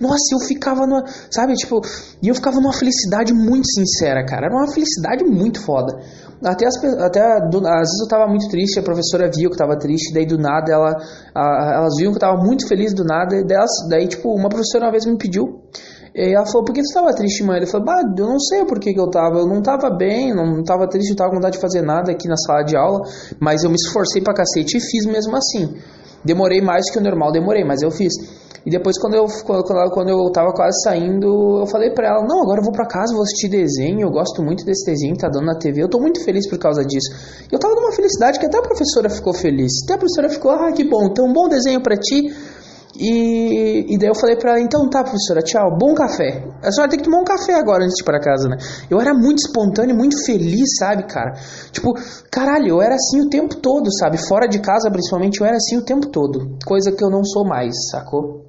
Nossa, 0.00 0.34
eu 0.34 0.46
ficava 0.46 0.86
numa, 0.86 1.04
sabe, 1.30 1.54
tipo, 1.54 1.80
e 2.22 2.28
eu 2.28 2.34
ficava 2.34 2.56
numa 2.56 2.72
felicidade 2.72 3.32
muito 3.32 3.66
sincera, 3.68 4.24
cara. 4.24 4.46
Era 4.46 4.54
uma 4.54 4.72
felicidade 4.72 5.24
muito 5.24 5.60
foda. 5.60 5.98
Até, 6.44 6.66
as, 6.66 6.76
até 7.00 7.22
do, 7.48 7.58
às 7.58 7.88
vezes 7.88 8.00
eu 8.02 8.08
tava 8.08 8.26
muito 8.26 8.48
triste, 8.48 8.78
a 8.78 8.82
professora 8.82 9.30
viu 9.32 9.48
que 9.48 9.54
eu 9.54 9.58
tava 9.58 9.78
triste, 9.78 10.12
daí 10.12 10.26
do 10.26 10.36
nada 10.36 10.72
ela, 10.72 10.96
a, 11.34 11.74
elas 11.76 11.94
viam 11.96 12.10
que 12.10 12.16
eu 12.16 12.20
tava 12.20 12.42
muito 12.42 12.66
feliz 12.66 12.92
do 12.92 13.04
nada, 13.04 13.36
e 13.36 13.44
delas, 13.44 13.70
daí, 13.88 14.08
tipo, 14.08 14.34
uma 14.34 14.48
professora 14.48 14.86
uma 14.86 14.90
vez 14.90 15.06
me 15.06 15.16
pediu 15.16 15.62
e 16.14 16.34
ela 16.34 16.44
falou, 16.46 16.64
por 16.64 16.74
que 16.74 16.82
você 16.82 16.88
estava 16.88 17.14
triste, 17.14 17.42
mãe? 17.42 17.56
Ele 17.56 17.66
falou, 17.66 17.86
bah, 17.86 18.02
eu 18.02 18.26
não 18.26 18.38
sei 18.38 18.64
por 18.66 18.78
que, 18.78 18.92
eu 18.94 19.10
tava. 19.10 19.38
Eu 19.38 19.46
não 19.46 19.58
estava 19.58 19.88
bem, 19.90 20.34
não 20.34 20.60
estava 20.60 20.86
triste, 20.86 21.10
não 21.10 21.16
tava 21.16 21.30
com 21.30 21.36
vontade 21.36 21.56
de 21.56 21.60
fazer 21.60 21.80
nada 21.80 22.12
aqui 22.12 22.28
na 22.28 22.36
sala 22.36 22.62
de 22.62 22.76
aula, 22.76 23.00
mas 23.40 23.64
eu 23.64 23.70
me 23.70 23.76
esforcei 23.76 24.20
pra 24.20 24.34
cacete 24.34 24.76
e 24.76 24.80
fiz 24.80 25.06
mesmo 25.06 25.34
assim. 25.36 25.74
Demorei 26.24 26.60
mais 26.60 26.90
que 26.90 26.98
o 26.98 27.02
normal, 27.02 27.32
demorei, 27.32 27.64
mas 27.64 27.82
eu 27.82 27.90
fiz. 27.90 28.12
E 28.64 28.70
depois, 28.70 28.96
quando 28.96 29.14
eu, 29.14 29.26
quando, 29.44 29.90
quando 29.90 30.08
eu 30.08 30.30
tava 30.30 30.52
quase 30.52 30.82
saindo, 30.84 31.60
eu 31.60 31.66
falei 31.66 31.90
pra 31.90 32.08
ela: 32.08 32.26
Não, 32.28 32.42
agora 32.42 32.60
eu 32.60 32.64
vou 32.64 32.72
pra 32.72 32.86
casa, 32.86 33.12
vou 33.12 33.22
assistir 33.24 33.48
desenho. 33.48 34.02
Eu 34.02 34.10
gosto 34.10 34.40
muito 34.40 34.64
desse 34.64 34.86
desenho 34.86 35.14
que 35.14 35.20
tá 35.20 35.28
dando 35.28 35.46
na 35.46 35.58
TV. 35.58 35.82
Eu 35.82 35.88
tô 35.88 35.98
muito 35.98 36.22
feliz 36.24 36.48
por 36.48 36.58
causa 36.58 36.84
disso. 36.84 37.10
E 37.50 37.52
eu 37.52 37.58
tava 37.58 37.74
numa 37.74 37.90
felicidade 37.90 38.38
que 38.38 38.46
até 38.46 38.58
a 38.58 38.62
professora 38.62 39.10
ficou 39.10 39.34
feliz. 39.34 39.72
Até 39.82 39.94
a 39.94 39.98
professora 39.98 40.28
ficou: 40.28 40.52
Ah, 40.52 40.70
que 40.70 40.84
bom, 40.84 41.06
então 41.10 41.26
um 41.26 41.32
bom 41.32 41.48
desenho 41.48 41.82
pra 41.82 41.96
ti. 41.96 42.32
E, 43.04 43.92
e 43.92 43.98
daí 43.98 44.08
eu 44.08 44.14
falei 44.14 44.36
pra 44.36 44.52
ela, 44.52 44.60
então 44.60 44.88
tá, 44.88 45.02
professora, 45.02 45.42
tchau, 45.42 45.76
bom 45.76 45.92
café. 45.92 46.46
A 46.62 46.70
senhora 46.70 46.88
tem 46.88 47.00
que 47.00 47.04
tomar 47.04 47.18
um 47.18 47.24
café 47.24 47.54
agora 47.54 47.82
antes 47.82 47.96
de 47.96 48.02
ir 48.02 48.04
pra 48.04 48.20
casa, 48.20 48.48
né? 48.48 48.56
Eu 48.88 49.00
era 49.00 49.12
muito 49.12 49.40
espontâneo, 49.40 49.96
muito 49.96 50.24
feliz, 50.24 50.76
sabe, 50.78 51.02
cara? 51.08 51.32
Tipo, 51.72 51.94
caralho, 52.30 52.68
eu 52.68 52.80
era 52.80 52.94
assim 52.94 53.20
o 53.20 53.28
tempo 53.28 53.56
todo, 53.56 53.92
sabe? 53.92 54.18
Fora 54.18 54.46
de 54.46 54.60
casa, 54.60 54.88
principalmente, 54.88 55.40
eu 55.40 55.46
era 55.46 55.56
assim 55.56 55.78
o 55.78 55.84
tempo 55.84 56.10
todo. 56.10 56.56
Coisa 56.64 56.92
que 56.92 57.02
eu 57.02 57.10
não 57.10 57.24
sou 57.24 57.44
mais, 57.44 57.74
sacou? 57.90 58.46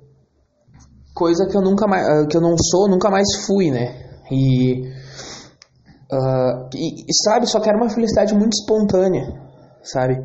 Coisa 1.16 1.48
que 1.48 1.58
eu 1.58 1.62
nunca 1.62 1.88
mais, 1.88 2.08
ah, 2.08 2.28
que 2.28 2.38
eu 2.38 2.42
não 2.42 2.56
sou, 2.56 2.88
nunca 2.88 3.10
mais 3.10 3.28
fui, 3.48 3.72
né? 3.72 4.04
E, 4.32 4.84
uh, 6.12 6.70
e, 6.76 7.12
sabe, 7.24 7.48
só 7.48 7.60
que 7.60 7.70
era 7.70 7.78
uma 7.78 7.90
felicidade 7.90 8.36
muito 8.36 8.54
espontânea, 8.54 9.34
sabe? 9.82 10.24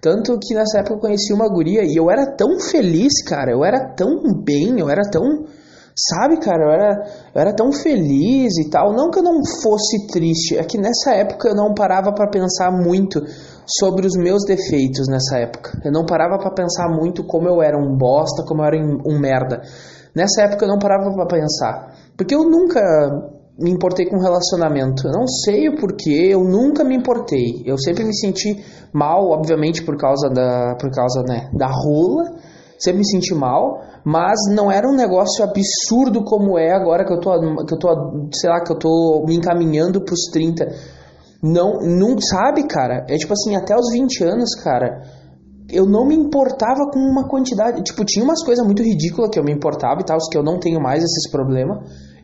Tanto 0.00 0.38
que 0.38 0.54
nessa 0.54 0.78
época 0.78 0.94
eu 0.94 1.00
conheci 1.00 1.32
uma 1.32 1.48
guria 1.48 1.82
e 1.82 1.96
eu 1.96 2.10
era 2.10 2.26
tão 2.36 2.58
feliz, 2.60 3.22
cara. 3.24 3.50
Eu 3.50 3.64
era 3.64 3.94
tão 3.94 4.22
bem, 4.44 4.78
eu 4.78 4.88
era 4.88 5.02
tão. 5.10 5.44
Sabe, 5.98 6.38
cara, 6.38 6.64
eu 6.64 6.70
era, 6.70 7.06
eu 7.34 7.40
era 7.40 7.54
tão 7.54 7.72
feliz 7.72 8.56
e 8.58 8.68
tal. 8.70 8.92
Não 8.92 9.10
que 9.10 9.18
eu 9.18 9.22
não 9.22 9.40
fosse 9.62 10.06
triste, 10.08 10.56
é 10.56 10.62
que 10.62 10.78
nessa 10.78 11.12
época 11.12 11.48
eu 11.48 11.54
não 11.54 11.72
parava 11.72 12.12
para 12.12 12.28
pensar 12.28 12.70
muito 12.70 13.22
sobre 13.66 14.06
os 14.06 14.14
meus 14.14 14.44
defeitos 14.44 15.08
nessa 15.08 15.38
época. 15.38 15.80
Eu 15.84 15.90
não 15.90 16.04
parava 16.04 16.38
para 16.38 16.52
pensar 16.52 16.88
muito 16.88 17.24
como 17.24 17.48
eu 17.48 17.62
era 17.62 17.78
um 17.78 17.96
bosta, 17.96 18.44
como 18.46 18.62
eu 18.62 18.66
era 18.66 18.76
um 18.76 19.18
merda. 19.18 19.62
Nessa 20.14 20.42
época 20.42 20.64
eu 20.64 20.68
não 20.68 20.78
parava 20.78 21.10
para 21.12 21.26
pensar. 21.26 21.94
Porque 22.16 22.34
eu 22.34 22.44
nunca 22.44 22.80
me 23.58 23.70
importei 23.70 24.06
com 24.06 24.18
relacionamento. 24.18 25.06
Eu 25.06 25.12
não 25.12 25.26
sei 25.26 25.68
o 25.68 25.76
porquê, 25.76 26.28
eu 26.30 26.44
nunca 26.44 26.84
me 26.84 26.94
importei. 26.94 27.62
Eu 27.64 27.78
sempre 27.78 28.04
me 28.04 28.14
senti 28.14 28.62
mal, 28.92 29.30
obviamente, 29.30 29.82
por 29.82 29.96
causa 29.96 30.28
da, 30.28 30.76
por 30.78 30.90
causa, 30.90 31.22
né, 31.22 31.50
da 31.54 31.66
rola. 31.66 32.36
Sempre 32.78 32.98
me 32.98 33.06
senti 33.06 33.34
mal, 33.34 33.80
mas 34.04 34.38
não 34.54 34.70
era 34.70 34.86
um 34.86 34.94
negócio 34.94 35.42
absurdo 35.42 36.22
como 36.24 36.58
é 36.58 36.72
agora 36.72 37.06
que 37.06 37.12
eu 37.12 37.18
tô, 37.18 37.30
que 37.64 37.74
eu 37.74 37.78
tô 37.78 38.28
sei 38.34 38.50
lá, 38.50 38.62
que 38.62 38.70
eu 38.70 38.78
tô 38.78 39.24
me 39.26 39.34
encaminhando 39.34 40.04
pros 40.04 40.28
30. 40.30 40.68
Não, 41.42 41.78
não 41.80 42.20
sabe, 42.20 42.66
cara? 42.66 43.06
É 43.08 43.16
tipo 43.16 43.32
assim, 43.32 43.56
até 43.56 43.74
os 43.74 43.90
20 43.92 44.24
anos, 44.24 44.54
cara, 44.62 45.02
eu 45.70 45.86
não 45.86 46.06
me 46.06 46.14
importava 46.14 46.90
com 46.92 46.98
uma 46.98 47.26
quantidade. 47.26 47.82
Tipo, 47.82 48.04
tinha 48.04 48.22
umas 48.22 48.44
coisas 48.44 48.64
muito 48.64 48.82
ridículas 48.82 49.30
que 49.30 49.38
eu 49.38 49.44
me 49.44 49.52
importava 49.52 50.00
e 50.02 50.04
tal, 50.04 50.18
que 50.30 50.36
eu 50.36 50.42
não 50.42 50.58
tenho 50.58 50.80
mais 50.80 51.02
esses 51.02 51.30
problemas, 51.30 51.78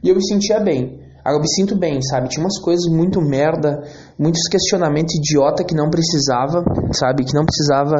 e 0.05 0.11
eu 0.11 0.15
me 0.15 0.27
sentia 0.27 0.61
bem. 0.61 1.02
Eu 1.25 1.39
me 1.39 1.49
sinto 1.49 1.77
bem, 1.77 2.03
sabe? 2.03 2.29
Tinha 2.29 2.45
umas 2.45 2.59
coisas 2.59 2.91
muito 2.91 3.21
merda, 3.21 3.83
muitos 4.19 4.43
questionamentos 4.49 5.15
idiota 5.15 5.63
que 5.63 5.75
não 5.75 5.89
precisava, 5.89 6.65
sabe? 6.93 7.25
Que 7.25 7.35
não 7.35 7.45
precisava 7.45 7.97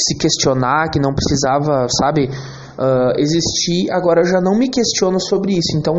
se 0.00 0.16
questionar, 0.18 0.90
que 0.90 0.98
não 0.98 1.14
precisava, 1.14 1.86
sabe? 1.88 2.28
Uh, 2.78 3.20
existir. 3.20 3.90
Agora 3.92 4.22
eu 4.22 4.26
já 4.26 4.40
não 4.40 4.58
me 4.58 4.68
questiono 4.68 5.20
sobre 5.20 5.52
isso. 5.52 5.76
Então, 5.76 5.94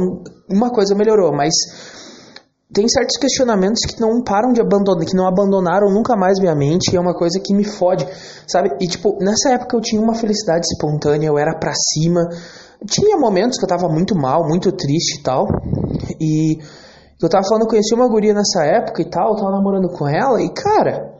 uma 0.50 0.70
coisa 0.70 0.94
melhorou, 0.94 1.32
mas 1.32 1.54
tem 2.74 2.88
certos 2.88 3.18
questionamentos 3.18 3.82
que 3.86 4.00
não 4.00 4.24
param 4.24 4.54
de 4.54 4.62
abandonar, 4.62 5.06
que 5.06 5.16
não 5.16 5.28
abandonaram 5.28 5.90
nunca 5.90 6.16
mais 6.16 6.40
minha 6.40 6.56
mente, 6.56 6.94
e 6.94 6.98
é 6.98 7.00
uma 7.00 7.14
coisa 7.14 7.40
que 7.40 7.54
me 7.54 7.66
fode, 7.66 8.08
sabe? 8.48 8.70
E 8.80 8.88
tipo, 8.88 9.18
nessa 9.20 9.52
época 9.52 9.76
eu 9.76 9.82
tinha 9.82 10.02
uma 10.02 10.16
felicidade 10.16 10.66
espontânea, 10.66 11.28
eu 11.28 11.38
era 11.38 11.58
pra 11.58 11.74
cima. 11.74 12.22
Tinha 12.88 13.18
momentos 13.18 13.58
que 13.58 13.66
eu 13.66 13.70
tava 13.70 13.88
muito 13.88 14.16
mal, 14.16 14.48
muito 14.48 14.72
triste 14.72 15.20
e 15.20 15.24
tal, 15.24 15.48
e 16.20 16.58
eu 17.22 17.30
tava 17.30 17.44
falando, 17.48 17.64
eu 17.64 17.70
conheci 17.70 17.94
uma 17.94 18.08
guria 18.08 18.34
nessa 18.34 18.66
época 18.66 19.02
e 19.02 19.10
tal, 19.10 19.30
eu 19.30 19.36
tava 19.36 19.52
namorando 19.52 19.90
com 19.90 20.08
ela, 20.08 20.42
e 20.42 20.52
cara, 20.52 21.14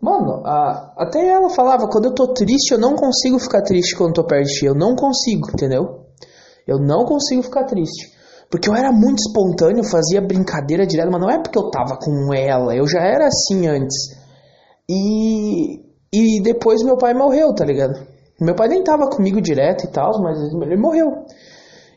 mano, 0.00 0.42
a, 0.46 0.94
até 0.96 1.28
ela 1.28 1.50
falava, 1.50 1.86
quando 1.86 2.06
eu 2.06 2.14
tô 2.14 2.28
triste, 2.28 2.72
eu 2.72 2.78
não 2.78 2.96
consigo 2.96 3.38
ficar 3.38 3.62
triste 3.62 3.94
quando 3.94 4.14
tô 4.14 4.24
perto 4.24 4.46
de 4.46 4.54
ti, 4.54 4.64
eu 4.64 4.74
não 4.74 4.94
consigo, 4.96 5.48
entendeu? 5.52 6.06
Eu 6.66 6.78
não 6.78 7.04
consigo 7.04 7.42
ficar 7.42 7.64
triste. 7.64 8.10
Porque 8.50 8.68
eu 8.68 8.74
era 8.74 8.92
muito 8.92 9.18
espontâneo, 9.18 9.82
fazia 9.84 10.20
brincadeira 10.20 10.86
direto, 10.86 11.10
mas 11.10 11.20
não 11.20 11.30
é 11.30 11.38
porque 11.38 11.58
eu 11.58 11.70
tava 11.70 11.96
com 11.98 12.34
ela, 12.34 12.74
eu 12.74 12.86
já 12.86 13.00
era 13.00 13.26
assim 13.26 13.66
antes. 13.66 14.14
E, 14.88 15.80
e 16.12 16.42
depois 16.42 16.82
meu 16.82 16.96
pai 16.96 17.14
morreu, 17.14 17.54
tá 17.54 17.64
ligado? 17.64 18.11
Meu 18.42 18.54
pai 18.54 18.68
nem 18.68 18.82
tava 18.82 19.08
comigo 19.08 19.40
direto 19.40 19.84
e 19.84 19.88
tal, 19.88 20.20
mas 20.20 20.38
ele 20.38 20.76
morreu. 20.76 21.24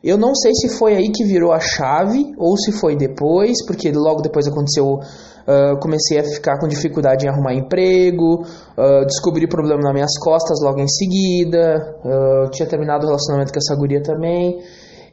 Eu 0.04 0.20
não 0.20 0.36
sei 0.36 0.54
se 0.54 0.78
foi 0.78 0.96
aí 0.96 1.12
que 1.12 1.24
virou 1.24 1.52
a 1.52 1.60
chave 1.60 2.32
ou 2.38 2.56
se 2.56 2.72
foi 2.72 2.96
depois, 2.96 3.66
porque 3.66 3.92
logo 3.92 4.22
depois 4.22 4.48
aconteceu. 4.48 4.86
Uh, 4.86 5.80
comecei 5.80 6.20
a 6.20 6.24
ficar 6.24 6.60
com 6.60 6.68
dificuldade 6.68 7.25
em 7.25 7.30
arrumar 7.30 7.54
emprego, 7.54 8.42
uh, 8.42 9.06
descobri 9.06 9.48
problema 9.48 9.82
nas 9.82 9.94
minhas 9.94 10.18
costas 10.20 10.60
logo 10.62 10.80
em 10.80 10.88
seguida, 10.88 11.98
uh, 12.04 12.50
tinha 12.52 12.68
terminado 12.68 13.06
o 13.06 13.08
relacionamento 13.08 13.52
com 13.52 13.60
essa 13.60 13.75
guria 13.75 14.02
também. 14.02 14.60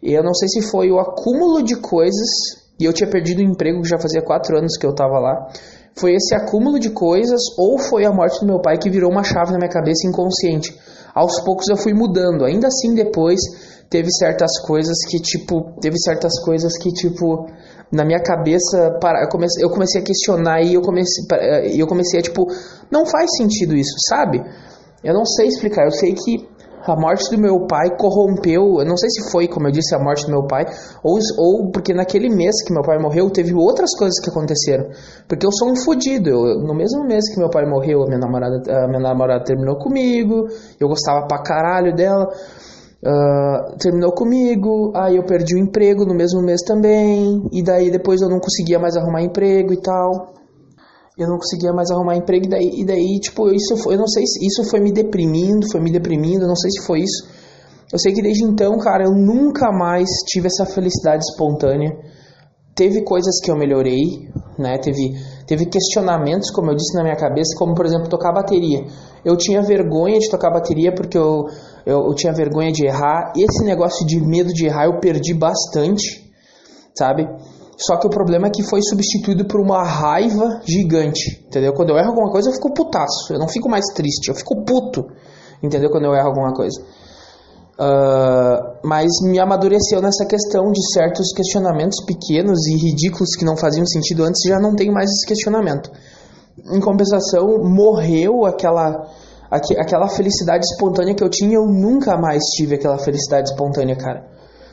E 0.03 0.13
eu 0.13 0.23
não 0.23 0.35
sei 0.35 0.49
se 0.49 0.71
foi 0.71 0.91
o 0.91 0.99
acúmulo 0.99 1.63
de 1.63 1.77
coisas, 1.77 2.29
e 2.81 2.85
eu 2.85 2.93
tinha 2.93 3.09
perdido 3.09 3.39
o 3.39 3.43
emprego 3.43 3.81
que 3.81 3.89
já 3.89 3.99
fazia 3.99 4.23
quatro 4.23 4.59
anos 4.59 4.77
que 4.77 4.87
eu 4.87 4.95
tava 4.95 5.19
lá. 5.19 5.49
Foi 5.95 6.15
esse 6.15 6.35
acúmulo 6.35 6.79
de 6.79 6.91
coisas, 6.91 7.41
ou 7.59 7.79
foi 7.79 8.05
a 8.05 8.13
morte 8.13 8.41
do 8.41 8.47
meu 8.47 8.61
pai 8.61 8.79
que 8.79 8.91
virou 8.91 9.11
uma 9.11 9.23
chave 9.23 9.53
na 9.53 9.59
minha 9.59 9.71
cabeça 9.71 10.07
inconsciente. 10.07 10.75
Aos 11.15 11.41
poucos 11.45 11.69
eu 11.69 11.77
fui 11.77 11.93
mudando. 11.93 12.45
Ainda 12.45 12.69
assim, 12.69 12.95
depois 12.95 13.41
teve 13.89 14.11
certas 14.11 14.59
coisas 14.67 14.97
que, 15.09 15.21
tipo, 15.21 15.75
teve 15.81 15.99
certas 15.99 16.33
coisas 16.43 16.77
que, 16.79 16.91
tipo, 16.93 17.47
na 17.93 18.05
minha 18.05 18.23
cabeça, 18.23 18.97
para, 19.01 19.23
eu, 19.23 19.29
comecei, 19.29 19.63
eu 19.63 19.69
comecei 19.69 20.01
a 20.01 20.05
questionar 20.05 20.63
e 20.63 20.75
eu 20.75 20.81
comecei, 20.81 21.25
e 21.75 21.79
eu 21.79 21.87
comecei 21.87 22.21
a, 22.21 22.23
tipo, 22.23 22.47
não 22.91 23.05
faz 23.05 23.37
sentido 23.37 23.77
isso, 23.77 23.95
sabe? 24.09 24.43
Eu 25.05 25.13
não 25.13 25.27
sei 25.27 25.49
explicar, 25.49 25.85
eu 25.85 25.91
sei 25.91 26.15
que 26.15 26.49
a 26.85 26.97
morte 26.97 27.31
do 27.31 27.41
meu 27.41 27.67
pai 27.67 27.97
corrompeu, 27.97 28.81
eu 28.81 28.85
não 28.85 28.97
sei 28.97 29.09
se 29.11 29.31
foi, 29.31 29.47
como 29.47 29.69
eu 29.69 29.73
disse, 29.73 29.95
a 29.95 29.99
morte 29.99 30.25
do 30.27 30.33
meu 30.33 30.47
pai, 30.47 30.65
ou, 31.03 31.19
ou 31.39 31.71
porque 31.71 31.95
naquele 31.95 32.29
mês 32.29 32.63
que 32.67 32.73
meu 32.73 32.83
pai 32.83 32.99
morreu, 32.99 33.31
teve 33.31 33.55
outras 33.55 33.91
coisas 33.97 34.19
que 34.21 34.31
aconteceram. 34.31 34.89
Porque 35.29 35.47
eu 35.47 35.53
sou 35.53 35.71
um 35.71 35.77
fodido. 35.77 36.31
no 36.31 36.75
mesmo 36.75 37.05
mês 37.05 37.33
que 37.33 37.39
meu 37.39 37.51
pai 37.51 37.65
morreu, 37.67 38.03
a 38.03 38.07
minha 38.07 38.19
namorada, 38.19 38.63
a 38.85 38.89
minha 38.89 39.01
namorada 39.01 39.45
terminou 39.45 39.77
comigo, 39.77 40.47
eu 40.81 40.89
gostava 40.89 41.27
pra 41.27 41.43
caralho 41.43 41.95
dela. 41.95 42.29
Uh, 43.05 43.77
terminou 43.79 44.13
comigo, 44.13 44.93
aí 44.95 45.17
eu 45.17 45.25
perdi 45.25 45.57
o 45.57 45.59
emprego 45.59 46.05
no 46.05 46.15
mesmo 46.15 46.41
mês 46.41 46.63
também, 46.63 47.43
e 47.53 47.61
daí 47.61 47.91
depois 47.91 48.21
eu 48.21 48.29
não 48.29 48.39
conseguia 48.39 48.79
mais 48.79 48.97
arrumar 48.97 49.23
emprego 49.23 49.73
e 49.73 49.81
tal 49.81 50.42
eu 51.19 51.29
não 51.29 51.37
conseguia 51.37 51.73
mais 51.73 51.91
arrumar 51.91 52.17
emprego, 52.17 52.47
e 52.47 52.49
daí, 52.49 52.71
e 52.81 52.85
daí 52.85 53.21
tipo, 53.21 53.51
isso 53.51 53.77
foi, 53.77 53.95
eu 53.95 53.99
não 53.99 54.09
sei 54.09 54.27
se 54.27 54.45
isso 54.47 54.65
foi 54.71 54.81
me 54.81 54.93
deprimindo, 54.93 55.71
foi 55.71 55.81
me 55.81 55.91
deprimindo, 55.91 56.47
não 56.47 56.57
sei 56.57 56.71
se 56.71 56.87
foi 56.87 57.01
isso. 57.01 57.29
Eu 57.93 57.99
sei 57.99 58.15
que 58.15 58.23
desde 58.23 58.45
então, 58.45 58.79
cara, 58.79 59.05
eu 59.05 59.13
nunca 59.13 59.71
mais 59.71 60.09
tive 60.27 60.47
essa 60.47 60.65
felicidade 60.65 61.23
espontânea. 61.25 61.95
Teve 62.75 63.03
coisas 63.03 63.39
que 63.45 63.51
eu 63.51 63.57
melhorei, 63.57 64.31
né? 64.59 64.79
Teve, 64.79 65.13
teve 65.47 65.67
questionamentos, 65.67 66.51
como 66.51 66.71
eu 66.71 66.75
disse 66.75 66.97
na 66.97 67.03
minha 67.03 67.17
cabeça, 67.17 67.55
como 67.59 67.75
por 67.75 67.85
exemplo 67.85 68.09
tocar 68.09 68.33
bateria. 68.33 68.87
Eu 69.23 69.37
tinha 69.37 69.61
vergonha 69.61 70.19
de 70.19 70.31
tocar 70.31 70.51
bateria 70.51 70.95
porque 70.95 71.19
eu, 71.19 71.45
eu, 71.85 72.07
eu 72.07 72.15
tinha 72.15 72.33
vergonha 72.33 72.73
de 72.73 72.87
errar. 72.87 73.35
Esse 73.37 73.63
negócio 73.63 74.07
de 74.07 74.19
medo 74.19 74.55
de 74.55 74.65
errar 74.65 74.87
eu 74.87 74.99
perdi 74.99 75.35
bastante, 75.35 76.33
sabe? 76.97 77.29
Só 77.87 77.97
que 77.97 78.07
o 78.07 78.11
problema 78.11 78.47
é 78.47 78.51
que 78.51 78.63
foi 78.63 78.81
substituído 78.83 79.45
por 79.45 79.61
uma 79.61 79.83
raiva 79.83 80.61
gigante, 80.65 81.45
entendeu? 81.47 81.73
Quando 81.73 81.91
eu 81.91 81.97
erro 81.97 82.11
alguma 82.11 82.31
coisa, 82.31 82.49
eu 82.49 82.55
fico 82.55 82.73
putaço. 82.73 83.33
Eu 83.33 83.39
não 83.39 83.49
fico 83.49 83.69
mais 83.69 83.85
triste, 83.95 84.29
eu 84.29 84.35
fico 84.35 84.65
puto, 84.65 85.07
entendeu? 85.63 85.91
Quando 85.91 86.05
eu 86.05 86.15
erro 86.15 86.29
alguma 86.29 86.53
coisa. 86.55 86.81
Uh, 87.73 88.79
mas 88.85 89.11
me 89.25 89.41
amadureceu 89.41 90.01
nessa 90.01 90.25
questão 90.27 90.71
de 90.71 90.81
certos 90.93 91.33
questionamentos 91.33 92.05
pequenos 92.05 92.67
e 92.67 92.77
ridículos 92.77 93.35
que 93.35 93.45
não 93.45 93.57
faziam 93.57 93.85
sentido 93.87 94.23
antes, 94.25 94.41
já 94.47 94.61
não 94.61 94.77
tenho 94.77 94.93
mais 94.93 95.11
esse 95.11 95.27
questionamento. 95.27 95.91
Em 96.71 96.81
compensação, 96.81 97.59
morreu 97.65 98.45
aquela, 98.45 99.09
aquela 99.51 100.07
felicidade 100.07 100.65
espontânea 100.67 101.15
que 101.15 101.25
eu 101.25 101.31
tinha, 101.31 101.57
eu 101.57 101.67
nunca 101.67 102.17
mais 102.17 102.43
tive 102.55 102.77
aquela 102.77 102.99
felicidade 102.99 103.49
espontânea, 103.51 103.97
cara. 103.97 104.32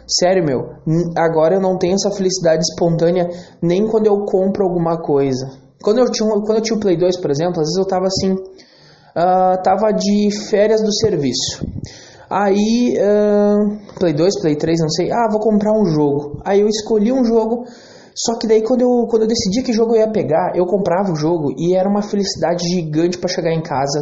Sério, 0.09 0.43
meu, 0.43 0.71
agora 1.15 1.55
eu 1.55 1.61
não 1.61 1.77
tenho 1.77 1.93
essa 1.93 2.09
felicidade 2.09 2.63
espontânea 2.63 3.29
nem 3.61 3.87
quando 3.87 4.07
eu 4.07 4.25
compro 4.25 4.63
alguma 4.63 4.97
coisa. 4.99 5.47
Quando 5.83 5.99
eu 5.99 6.11
tinha, 6.11 6.27
quando 6.27 6.55
eu 6.55 6.61
tinha 6.61 6.75
o 6.75 6.79
Play 6.79 6.97
2, 6.97 7.17
por 7.17 7.29
exemplo, 7.29 7.61
às 7.61 7.67
vezes 7.67 7.77
eu 7.77 7.85
tava 7.85 8.07
assim, 8.07 8.33
uh, 8.33 9.61
tava 9.63 9.91
de 9.91 10.29
férias 10.49 10.81
do 10.81 10.91
serviço. 10.91 11.63
Aí, 12.27 12.97
uh, 12.97 13.99
Play 13.99 14.13
2, 14.13 14.41
Play 14.41 14.55
3, 14.55 14.79
não 14.79 14.89
sei, 14.89 15.11
ah, 15.11 15.27
vou 15.29 15.39
comprar 15.39 15.73
um 15.79 15.85
jogo. 15.85 16.41
Aí 16.43 16.59
eu 16.59 16.67
escolhi 16.67 17.11
um 17.11 17.23
jogo, 17.23 17.65
só 18.15 18.35
que 18.35 18.47
daí 18.47 18.63
quando 18.63 18.81
eu, 18.81 19.07
quando 19.07 19.23
eu 19.23 19.27
decidi 19.27 19.61
que 19.61 19.71
jogo 19.71 19.95
eu 19.95 20.01
ia 20.01 20.11
pegar, 20.11 20.53
eu 20.55 20.65
comprava 20.65 21.11
o 21.11 21.15
jogo 21.15 21.53
e 21.55 21.75
era 21.75 21.87
uma 21.87 22.01
felicidade 22.01 22.67
gigante 22.67 23.19
para 23.19 23.29
chegar 23.29 23.53
em 23.53 23.61
casa 23.61 23.99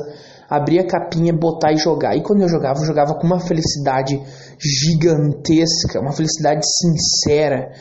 abrir 0.49 0.79
a 0.79 0.87
capinha, 0.87 1.33
botar 1.33 1.71
e 1.73 1.77
jogar. 1.77 2.15
E 2.15 2.23
quando 2.23 2.41
eu 2.41 2.49
jogava, 2.49 2.79
eu 2.79 2.85
jogava 2.85 3.15
com 3.15 3.27
uma 3.27 3.39
felicidade 3.39 4.21
gigantesca, 4.59 5.99
uma 5.99 6.13
felicidade 6.13 6.61
sincera. 6.65 7.71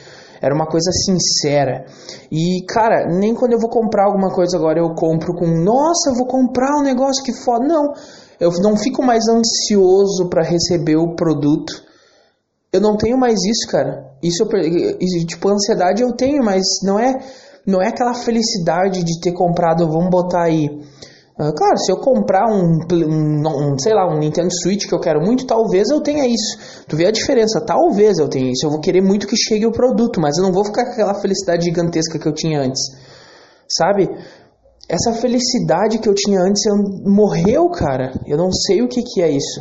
Era 0.40 0.54
uma 0.54 0.66
coisa 0.66 0.90
sincera. 0.92 1.86
E, 2.30 2.64
cara, 2.68 3.06
nem 3.06 3.34
quando 3.34 3.52
eu 3.52 3.58
vou 3.58 3.70
comprar 3.70 4.06
alguma 4.06 4.30
coisa 4.30 4.56
agora 4.56 4.78
eu 4.78 4.94
compro 4.94 5.34
com, 5.34 5.46
nossa, 5.46 6.12
vou 6.14 6.26
comprar 6.26 6.78
um 6.78 6.82
negócio 6.82 7.24
que 7.24 7.32
foda. 7.32 7.66
Não, 7.66 7.92
eu 8.38 8.50
não 8.60 8.76
fico 8.76 9.02
mais 9.02 9.24
ansioso 9.28 10.28
para 10.28 10.42
receber 10.42 10.96
o 10.96 11.14
produto. 11.14 11.72
Eu 12.72 12.80
não 12.80 12.96
tenho 12.96 13.16
mais 13.16 13.42
isso, 13.44 13.66
cara. 13.70 14.10
Isso, 14.22 14.42
eu, 14.42 15.26
tipo, 15.26 15.48
ansiedade 15.48 16.02
eu 16.02 16.12
tenho, 16.12 16.44
mas 16.44 16.62
não 16.82 16.98
é, 16.98 17.14
não 17.66 17.80
é 17.80 17.88
aquela 17.88 18.12
felicidade 18.12 19.02
de 19.02 19.20
ter 19.20 19.32
comprado, 19.32 19.86
vamos 19.88 20.10
botar 20.10 20.42
aí, 20.42 20.68
claro, 21.36 21.76
se 21.76 21.92
eu 21.92 21.98
comprar 21.98 22.50
um, 22.50 22.78
um, 22.90 23.42
um, 23.46 23.78
sei 23.78 23.92
lá, 23.92 24.08
um 24.08 24.18
Nintendo 24.18 24.48
Switch 24.50 24.86
que 24.86 24.94
eu 24.94 25.00
quero 25.00 25.20
muito, 25.20 25.46
talvez 25.46 25.90
eu 25.90 26.00
tenha 26.00 26.26
isso. 26.26 26.84
Tu 26.88 26.96
vê 26.96 27.06
a 27.06 27.10
diferença? 27.10 27.60
Talvez 27.60 28.18
eu 28.18 28.26
tenha 28.26 28.50
isso. 28.50 28.64
Eu 28.64 28.70
vou 28.70 28.80
querer 28.80 29.02
muito 29.02 29.26
que 29.26 29.36
chegue 29.36 29.66
o 29.66 29.72
produto, 29.72 30.18
mas 30.18 30.38
eu 30.38 30.44
não 30.44 30.52
vou 30.52 30.64
ficar 30.64 30.86
com 30.86 30.92
aquela 30.92 31.14
felicidade 31.14 31.66
gigantesca 31.66 32.18
que 32.18 32.26
eu 32.26 32.32
tinha 32.32 32.60
antes. 32.60 32.80
Sabe? 33.68 34.08
Essa 34.88 35.12
felicidade 35.12 35.98
que 35.98 36.08
eu 36.08 36.14
tinha 36.14 36.40
antes 36.40 36.64
eu, 36.64 36.76
morreu, 37.04 37.68
cara. 37.68 38.12
Eu 38.26 38.38
não 38.38 38.50
sei 38.50 38.80
o 38.80 38.88
que, 38.88 39.02
que 39.02 39.20
é 39.20 39.30
isso. 39.30 39.60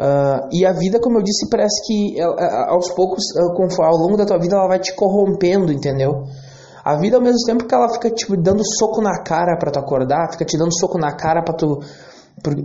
Uh, 0.00 0.48
e 0.50 0.66
a 0.66 0.72
vida, 0.72 0.98
como 0.98 1.18
eu 1.18 1.22
disse, 1.22 1.48
parece 1.48 1.86
que 1.86 2.20
aos 2.20 2.90
poucos, 2.90 3.22
ao 3.78 3.96
longo 3.96 4.16
da 4.16 4.24
tua 4.24 4.38
vida, 4.38 4.56
ela 4.56 4.66
vai 4.66 4.80
te 4.80 4.92
corrompendo, 4.94 5.70
entendeu? 5.70 6.24
A 6.84 6.96
vida, 6.96 7.16
ao 7.16 7.22
mesmo 7.22 7.44
tempo 7.46 7.64
que 7.64 7.74
ela 7.74 7.92
fica 7.92 8.10
te 8.10 8.26
dando 8.36 8.62
soco 8.78 9.00
na 9.00 9.22
cara 9.22 9.56
para 9.58 9.70
tu 9.70 9.78
acordar, 9.78 10.32
fica 10.32 10.44
te 10.44 10.56
dando 10.56 10.72
soco 10.78 10.98
na 10.98 11.14
cara 11.14 11.42
para 11.42 11.54
tu, 11.54 11.80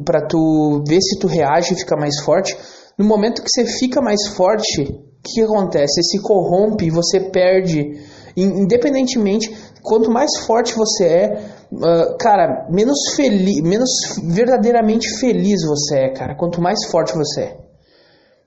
pra 0.05 0.25
tu 0.25 0.83
ver 0.87 1.01
se 1.01 1.19
tu 1.19 1.27
reage 1.27 1.73
e 1.73 1.77
fica 1.77 1.95
mais 1.97 2.19
forte. 2.21 2.57
No 2.97 3.05
momento 3.05 3.41
que 3.41 3.49
você 3.49 3.65
fica 3.65 4.01
mais 4.01 4.27
forte, 4.35 4.81
o 4.81 5.21
que 5.23 5.41
acontece? 5.41 6.01
Você 6.01 6.17
se 6.17 6.21
corrompe 6.21 6.89
você 6.89 7.19
perde. 7.19 7.99
Independentemente, 8.37 9.55
quanto 9.81 10.11
mais 10.11 10.29
forte 10.45 10.75
você 10.75 11.05
é, 11.05 11.41
uh, 11.71 12.17
cara, 12.17 12.67
menos 12.69 13.15
feliz, 13.15 13.61
menos 13.61 13.89
verdadeiramente 14.23 15.09
feliz 15.19 15.65
você 15.65 15.99
é, 15.99 16.13
cara. 16.13 16.35
Quanto 16.35 16.61
mais 16.61 16.85
forte 16.89 17.15
você 17.15 17.41
é. 17.41 17.57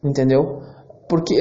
Entendeu? 0.05 0.61
Porque 1.09 1.35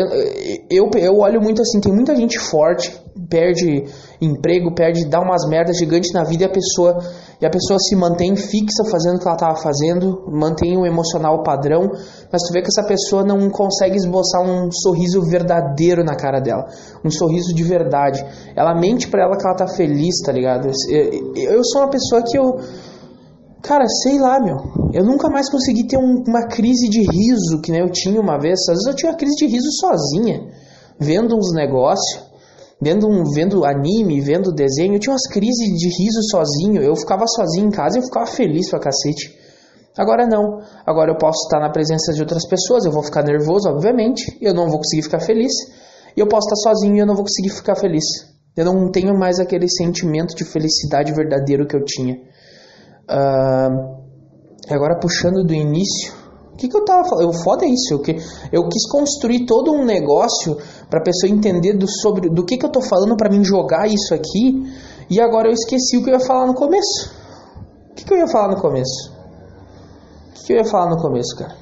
eu, 0.70 0.90
eu 0.96 1.18
olho 1.18 1.42
muito 1.42 1.62
assim, 1.62 1.82
tem 1.82 1.94
muita 1.94 2.16
gente 2.16 2.40
forte, 2.40 2.98
perde 3.30 3.84
emprego, 4.22 4.74
perde, 4.74 5.06
dá 5.06 5.20
umas 5.20 5.48
merdas 5.48 5.78
gigantes 5.78 6.14
na 6.14 6.24
vida 6.24 6.44
e 6.44 6.46
a 6.46 6.50
pessoa, 6.50 6.98
e 7.42 7.46
a 7.46 7.50
pessoa 7.50 7.78
se 7.78 7.96
mantém 7.96 8.36
fixa 8.36 8.86
fazendo 8.90 9.18
o 9.18 9.20
que 9.20 9.28
ela 9.28 9.36
estava 9.36 9.56
fazendo, 9.58 10.24
mantém 10.32 10.78
o 10.78 10.86
emocional 10.86 11.44
padrão, 11.44 11.90
mas 12.32 12.42
tu 12.44 12.54
vê 12.54 12.62
que 12.62 12.68
essa 12.68 12.88
pessoa 12.88 13.24
não 13.24 13.50
consegue 13.50 13.98
esboçar 13.98 14.42
um 14.42 14.72
sorriso 14.72 15.22
verdadeiro 15.22 16.04
na 16.04 16.16
cara 16.16 16.40
dela, 16.40 16.66
um 17.04 17.12
sorriso 17.12 17.54
de 17.54 17.64
verdade. 17.64 18.26
Ela 18.56 18.74
mente 18.74 19.08
para 19.10 19.24
ela 19.24 19.38
que 19.38 19.46
ela 19.46 19.56
tá 19.56 19.68
feliz, 19.68 20.22
tá 20.26 20.32
ligado? 20.32 20.70
Eu, 20.90 21.34
eu 21.36 21.64
sou 21.64 21.82
uma 21.82 21.90
pessoa 21.90 22.24
que 22.24 22.38
eu 22.38 22.58
Cara, 23.62 23.86
sei 24.04 24.20
lá, 24.20 24.40
meu. 24.40 24.58
Eu 24.94 25.04
nunca 25.04 25.30
mais 25.30 25.50
consegui 25.50 25.88
ter 25.88 25.98
um, 25.98 26.24
uma 26.28 26.48
crise 26.48 26.90
de 26.90 27.02
riso 27.02 27.62
que 27.62 27.72
nem 27.72 27.82
eu 27.82 27.92
tinha 27.92 28.20
uma 28.20 28.40
vez. 28.40 28.60
Às 28.62 28.76
vezes 28.76 28.88
eu 28.88 28.96
tinha 28.96 29.12
uma 29.12 29.18
crise 29.18 29.36
de 29.36 29.48
riso 29.48 29.70
sozinha, 29.80 30.48
vendo 31.00 31.36
uns 31.36 31.54
negócios, 31.54 32.24
vendo, 32.82 33.08
um, 33.08 33.24
vendo 33.34 33.66
anime, 33.66 34.22
vendo 34.22 34.54
desenho. 34.54 34.96
Eu 34.96 35.00
tinha 35.00 35.14
umas 35.14 35.28
crises 35.28 35.68
de 35.78 35.90
riso 35.90 36.22
sozinho. 36.30 36.82
Eu 36.82 36.96
ficava 36.96 37.26
sozinho 37.28 37.68
em 37.68 37.72
casa 37.72 37.98
e 37.98 38.02
eu 38.02 38.06
ficava 38.06 38.26
feliz 38.26 38.70
pra 38.70 38.80
cacete. 38.80 39.36
Agora 39.98 40.28
não. 40.28 40.62
Agora 40.86 41.12
eu 41.12 41.18
posso 41.18 41.48
estar 41.48 41.60
na 41.60 41.72
presença 41.72 42.14
de 42.14 42.22
outras 42.22 42.48
pessoas, 42.48 42.86
eu 42.86 42.92
vou 42.92 43.02
ficar 43.02 43.24
nervoso, 43.24 43.68
obviamente, 43.68 44.38
eu 44.40 44.54
não 44.54 44.70
vou 44.70 44.78
conseguir 44.78 45.02
ficar 45.02 45.20
feliz. 45.20 45.52
E 46.16 46.20
eu 46.20 46.28
posso 46.28 46.48
estar 46.48 46.70
sozinho 46.70 46.96
e 46.96 47.00
eu 47.00 47.06
não 47.06 47.16
vou 47.16 47.24
conseguir 47.24 47.50
ficar 47.50 47.76
feliz. 47.76 48.06
Eu 48.56 48.66
não 48.66 48.92
tenho 48.92 49.18
mais 49.18 49.40
aquele 49.40 49.68
sentimento 49.70 50.36
de 50.36 50.44
felicidade 50.44 51.14
verdadeiro 51.14 51.68
que 51.68 51.76
eu 51.76 51.84
tinha. 51.84 52.16
Uh, 53.10 53.98
agora 54.70 55.00
puxando 55.00 55.46
do 55.46 55.54
início, 55.54 56.14
o 56.54 56.58
que, 56.58 56.68
que 56.68 56.76
eu 56.76 56.84
tava 56.84 57.08
falando? 57.08 57.30
O 57.30 57.34
foda 57.34 57.66
é 57.66 57.70
isso, 57.70 57.94
eu, 57.94 58.00
que, 58.00 58.18
eu 58.52 58.68
quis 58.68 58.90
construir 58.90 59.46
todo 59.46 59.72
um 59.72 59.86
negócio 59.86 60.58
para 60.90 61.00
a 61.00 61.04
pessoa 61.04 61.32
entender 61.32 61.74
do, 61.78 61.88
sobre, 61.88 62.30
do 62.30 62.44
que, 62.44 62.58
que 62.58 62.66
eu 62.66 62.72
tô 62.72 62.82
falando 62.82 63.16
para 63.16 63.30
mim 63.30 63.44
jogar 63.44 63.88
isso 63.88 64.14
aqui, 64.14 64.66
e 65.10 65.22
agora 65.22 65.48
eu 65.48 65.54
esqueci 65.54 65.98
o 65.98 66.04
que 66.04 66.10
eu 66.10 66.16
ia 66.16 66.20
falar 66.20 66.48
no 66.48 66.54
começo. 66.54 67.12
O 67.92 67.96
que, 67.96 68.04
que 68.04 68.14
eu 68.14 68.18
ia 68.18 68.28
falar 68.28 68.50
no 68.50 68.62
começo? 68.62 69.12
O 70.30 70.34
que, 70.34 70.46
que 70.46 70.54
eu 70.54 70.58
ia 70.58 70.66
falar 70.66 70.90
no 70.90 71.02
começo, 71.02 71.36
cara? 71.38 71.56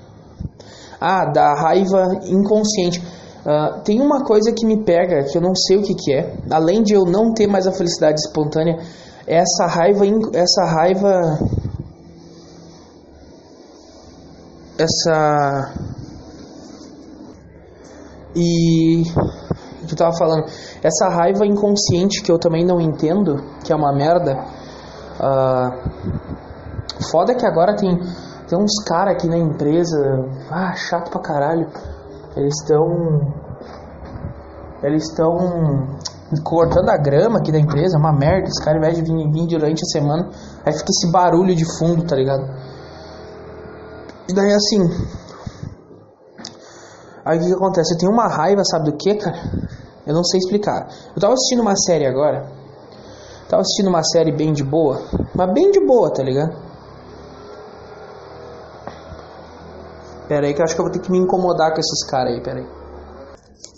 Ah, 1.00 1.26
da 1.26 1.54
raiva 1.54 2.22
inconsciente. 2.26 3.00
Uh, 3.46 3.82
tem 3.84 4.02
uma 4.02 4.24
coisa 4.24 4.52
que 4.52 4.66
me 4.66 4.84
pega, 4.84 5.24
que 5.26 5.38
eu 5.38 5.42
não 5.42 5.54
sei 5.54 5.78
o 5.78 5.84
que, 5.84 5.94
que 5.94 6.14
é, 6.14 6.34
além 6.50 6.82
de 6.82 6.94
eu 6.94 7.06
não 7.06 7.32
ter 7.32 7.46
mais 7.46 7.68
a 7.68 7.72
felicidade 7.72 8.20
espontânea, 8.20 8.80
essa 9.28 9.66
raiva, 9.66 10.06
essa 10.34 10.66
raiva, 10.66 11.40
essa 14.78 15.74
e 18.36 19.04
que 19.88 19.94
eu 19.94 19.98
tava 19.98 20.18
falando, 20.18 20.46
essa 20.84 21.10
raiva 21.10 21.46
inconsciente 21.46 22.22
que 22.22 22.32
eu 22.32 22.40
também 22.40 22.66
não 22.66 22.82
entendo, 22.82 23.38
que 23.64 23.72
é 23.72 23.76
uma 23.76 23.94
merda. 23.96 24.36
Uh, 25.18 25.72
foda 27.10 27.34
que 27.36 27.46
agora 27.46 27.76
tem 27.76 27.98
Tem 28.48 28.60
uns 28.60 28.84
caras 28.84 29.16
aqui 29.16 29.28
na 29.28 29.38
empresa, 29.38 29.98
ah, 30.52 30.76
chato 30.76 31.10
pra 31.10 31.20
caralho. 31.20 31.68
Eles 32.36 32.54
estão. 32.62 33.34
Eles 34.84 35.10
estão 35.10 35.98
cortando 36.44 36.90
a 36.90 36.98
grama 36.98 37.40
aqui 37.40 37.52
da 37.52 37.60
empresa, 37.60 37.98
uma 37.98 38.12
merda. 38.12 38.48
Esse 38.48 38.64
cara, 38.64 38.78
ao 38.78 38.84
invés 38.84 38.96
de 38.96 39.04
vir, 39.04 39.32
vir 39.32 39.48
durante 39.48 39.82
a 39.84 39.86
semana, 39.86 40.30
aí 40.66 40.74
fica 40.74 40.90
esse 40.90 41.12
barulho 41.12 41.56
de 41.56 41.66
fundo, 41.78 42.04
tá 42.06 42.16
ligado? 42.16 42.44
E 44.30 44.34
daí 44.34 44.54
assim. 44.54 44.82
Aí 47.24 47.38
o 47.38 47.42
que, 47.42 47.48
que 47.48 47.54
acontece? 47.54 47.94
Eu 47.94 47.98
tenho 47.98 48.12
uma 48.12 48.28
raiva, 48.28 48.64
sabe 48.64 48.92
do 48.92 48.98
que, 48.98 49.16
cara? 49.16 49.38
Eu 50.06 50.14
não 50.14 50.24
sei 50.24 50.40
explicar. 50.40 50.88
Eu 51.16 51.22
tava 51.22 51.34
assistindo 51.34 51.62
uma 51.62 51.76
série 51.76 52.06
agora. 52.06 52.46
Tava 53.50 53.62
assistindo 53.62 53.88
uma 53.88 54.04
série 54.04 54.32
bem 54.32 54.54
de 54.54 54.64
boa. 54.64 55.02
Mas 55.34 55.54
bem 55.54 55.72
de 55.72 55.80
boa, 55.86 56.12
tá 56.12 56.24
ligado? 56.24 56.56
Pera 60.28 60.48
aí 60.48 60.54
que 60.54 60.62
eu 60.62 60.64
acho 60.64 60.76
que 60.76 60.82
eu 60.82 60.86
vou 60.86 60.92
ter 60.92 61.00
que 61.00 61.12
me 61.12 61.20
incomodar 61.20 61.72
com 61.74 61.80
esses 61.80 62.04
caras 62.06 62.34
aí, 62.34 62.42
pera 62.42 62.60
aí. 62.60 62.68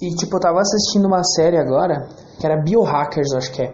E 0.02 0.16
tipo, 0.16 0.36
eu 0.36 0.40
tava 0.40 0.60
assistindo 0.62 1.06
uma 1.06 1.24
série 1.24 1.58
agora, 1.58 2.08
que 2.40 2.46
era 2.46 2.62
Biohackers, 2.62 3.34
acho 3.34 3.52
que 3.52 3.62
é. 3.64 3.74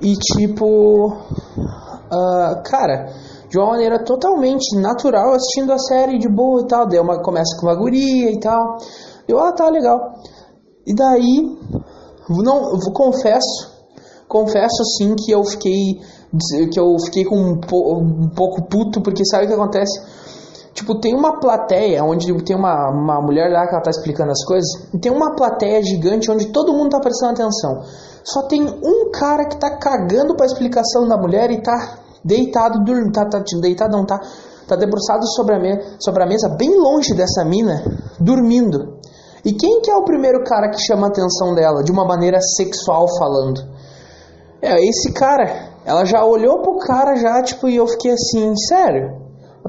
E 0.00 0.14
tipo, 0.14 1.06
uh, 1.06 2.62
cara, 2.64 3.12
de 3.48 3.58
uma 3.58 3.68
maneira 3.68 4.02
totalmente 4.02 4.76
natural, 4.76 5.34
assistindo 5.34 5.72
a 5.72 5.78
série 5.78 6.18
de 6.18 6.28
boa 6.28 6.62
e 6.62 6.66
tal. 6.66 6.88
Daí 6.88 6.98
uma, 6.98 7.22
começa 7.22 7.56
com 7.58 7.66
uma 7.66 7.76
guria 7.76 8.32
e 8.32 8.40
tal. 8.40 8.78
Eu, 9.28 9.38
ah, 9.38 9.52
tá 9.52 9.68
legal. 9.70 10.12
E 10.86 10.94
daí, 10.94 11.56
não, 12.28 12.72
eu 12.72 12.92
confesso, 12.92 13.72
confesso 14.28 14.84
sim 14.96 15.14
que 15.14 15.30
eu 15.30 15.44
fiquei, 15.44 16.00
que 16.72 16.78
eu 16.78 16.96
fiquei 17.04 17.24
com 17.24 17.36
um, 17.36 17.52
um 17.52 18.28
pouco 18.34 18.68
puto, 18.68 19.00
porque 19.00 19.24
sabe 19.24 19.44
o 19.44 19.48
que 19.48 19.54
acontece? 19.54 20.00
Tipo, 20.74 20.98
tem 20.98 21.14
uma 21.14 21.38
plateia 21.38 22.02
onde 22.02 22.34
tem 22.42 22.56
uma, 22.56 22.90
uma 22.90 23.20
mulher 23.20 23.48
lá 23.48 23.64
que 23.64 23.74
ela 23.74 23.82
tá 23.82 23.90
explicando 23.90 24.32
as 24.32 24.44
coisas, 24.44 24.68
e 24.92 24.98
tem 24.98 25.12
uma 25.12 25.36
plateia 25.36 25.80
gigante 25.80 26.28
onde 26.30 26.46
todo 26.46 26.72
mundo 26.72 26.90
tá 26.90 26.98
prestando 26.98 27.32
atenção. 27.32 27.82
Só 28.24 28.42
tem 28.42 28.62
um 28.62 29.10
cara 29.12 29.46
que 29.46 29.56
tá 29.56 29.78
cagando 29.78 30.34
pra 30.34 30.46
explicação 30.46 31.06
da 31.06 31.16
mulher 31.16 31.50
e 31.52 31.62
tá 31.62 31.98
deitado, 32.24 32.82
dormindo, 32.84 33.12
tá, 33.12 33.24
tá 33.24 33.40
deitado 33.60 33.96
não, 33.96 34.04
tá, 34.04 34.18
tá 34.66 34.74
debruçado 34.74 35.24
sobre 35.36 35.54
a, 35.54 35.58
me, 35.60 35.80
sobre 36.00 36.24
a 36.24 36.26
mesa, 36.26 36.48
bem 36.48 36.76
longe 36.76 37.14
dessa 37.14 37.44
mina, 37.44 37.84
dormindo. 38.18 38.98
E 39.44 39.52
quem 39.52 39.80
que 39.80 39.90
é 39.90 39.94
o 39.94 40.04
primeiro 40.04 40.42
cara 40.42 40.70
que 40.70 40.80
chama 40.80 41.06
a 41.06 41.10
atenção 41.10 41.54
dela, 41.54 41.84
de 41.84 41.92
uma 41.92 42.04
maneira 42.04 42.40
sexual 42.40 43.06
falando? 43.16 43.60
É 44.60 44.74
esse 44.84 45.12
cara. 45.12 45.72
Ela 45.84 46.04
já 46.04 46.24
olhou 46.24 46.62
pro 46.62 46.78
cara 46.78 47.14
já, 47.14 47.42
tipo, 47.42 47.68
e 47.68 47.76
eu 47.76 47.86
fiquei 47.86 48.12
assim, 48.12 48.56
sério? 48.56 49.23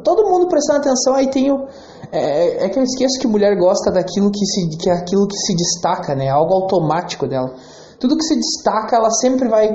Todo 0.05 0.29
mundo 0.29 0.47
prestando 0.47 0.79
atenção, 0.79 1.15
aí 1.15 1.29
tem 1.29 1.51
o. 1.51 1.67
É, 2.11 2.65
é, 2.65 2.69
que 2.69 2.79
eu 2.79 2.83
esqueço 2.83 3.19
que 3.19 3.27
mulher 3.27 3.57
gosta 3.57 3.91
daquilo 3.91 4.31
que 4.31 4.45
se, 4.45 4.77
que 4.77 4.89
é 4.89 4.93
aquilo 4.93 5.27
que 5.27 5.35
se 5.35 5.55
destaca, 5.55 6.15
né? 6.15 6.29
Algo 6.29 6.53
automático 6.53 7.27
dela. 7.27 7.53
Tudo 7.99 8.15
que 8.15 8.23
se 8.23 8.35
destaca, 8.35 8.95
ela 8.95 9.09
sempre 9.09 9.49
vai. 9.49 9.67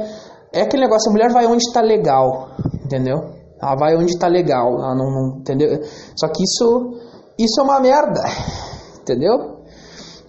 É 0.53 0.63
aquele 0.63 0.85
negócio, 0.85 1.11
a 1.11 1.13
mulher 1.13 1.33
vai 1.33 1.47
onde 1.47 1.65
está 1.65 1.81
legal, 1.81 2.51
entendeu? 2.85 3.19
Ela 3.61 3.75
vai 3.77 3.97
onde 3.97 4.13
está 4.13 4.29
legal, 4.29 4.73
ela 4.75 4.95
não, 4.95 5.11
não, 5.11 5.39
entendeu? 5.41 5.81
Só 6.17 6.29
que 6.29 6.43
isso, 6.43 6.95
isso 7.39 7.61
é 7.61 7.63
uma 7.63 7.81
merda, 7.81 8.23
entendeu? 9.03 9.61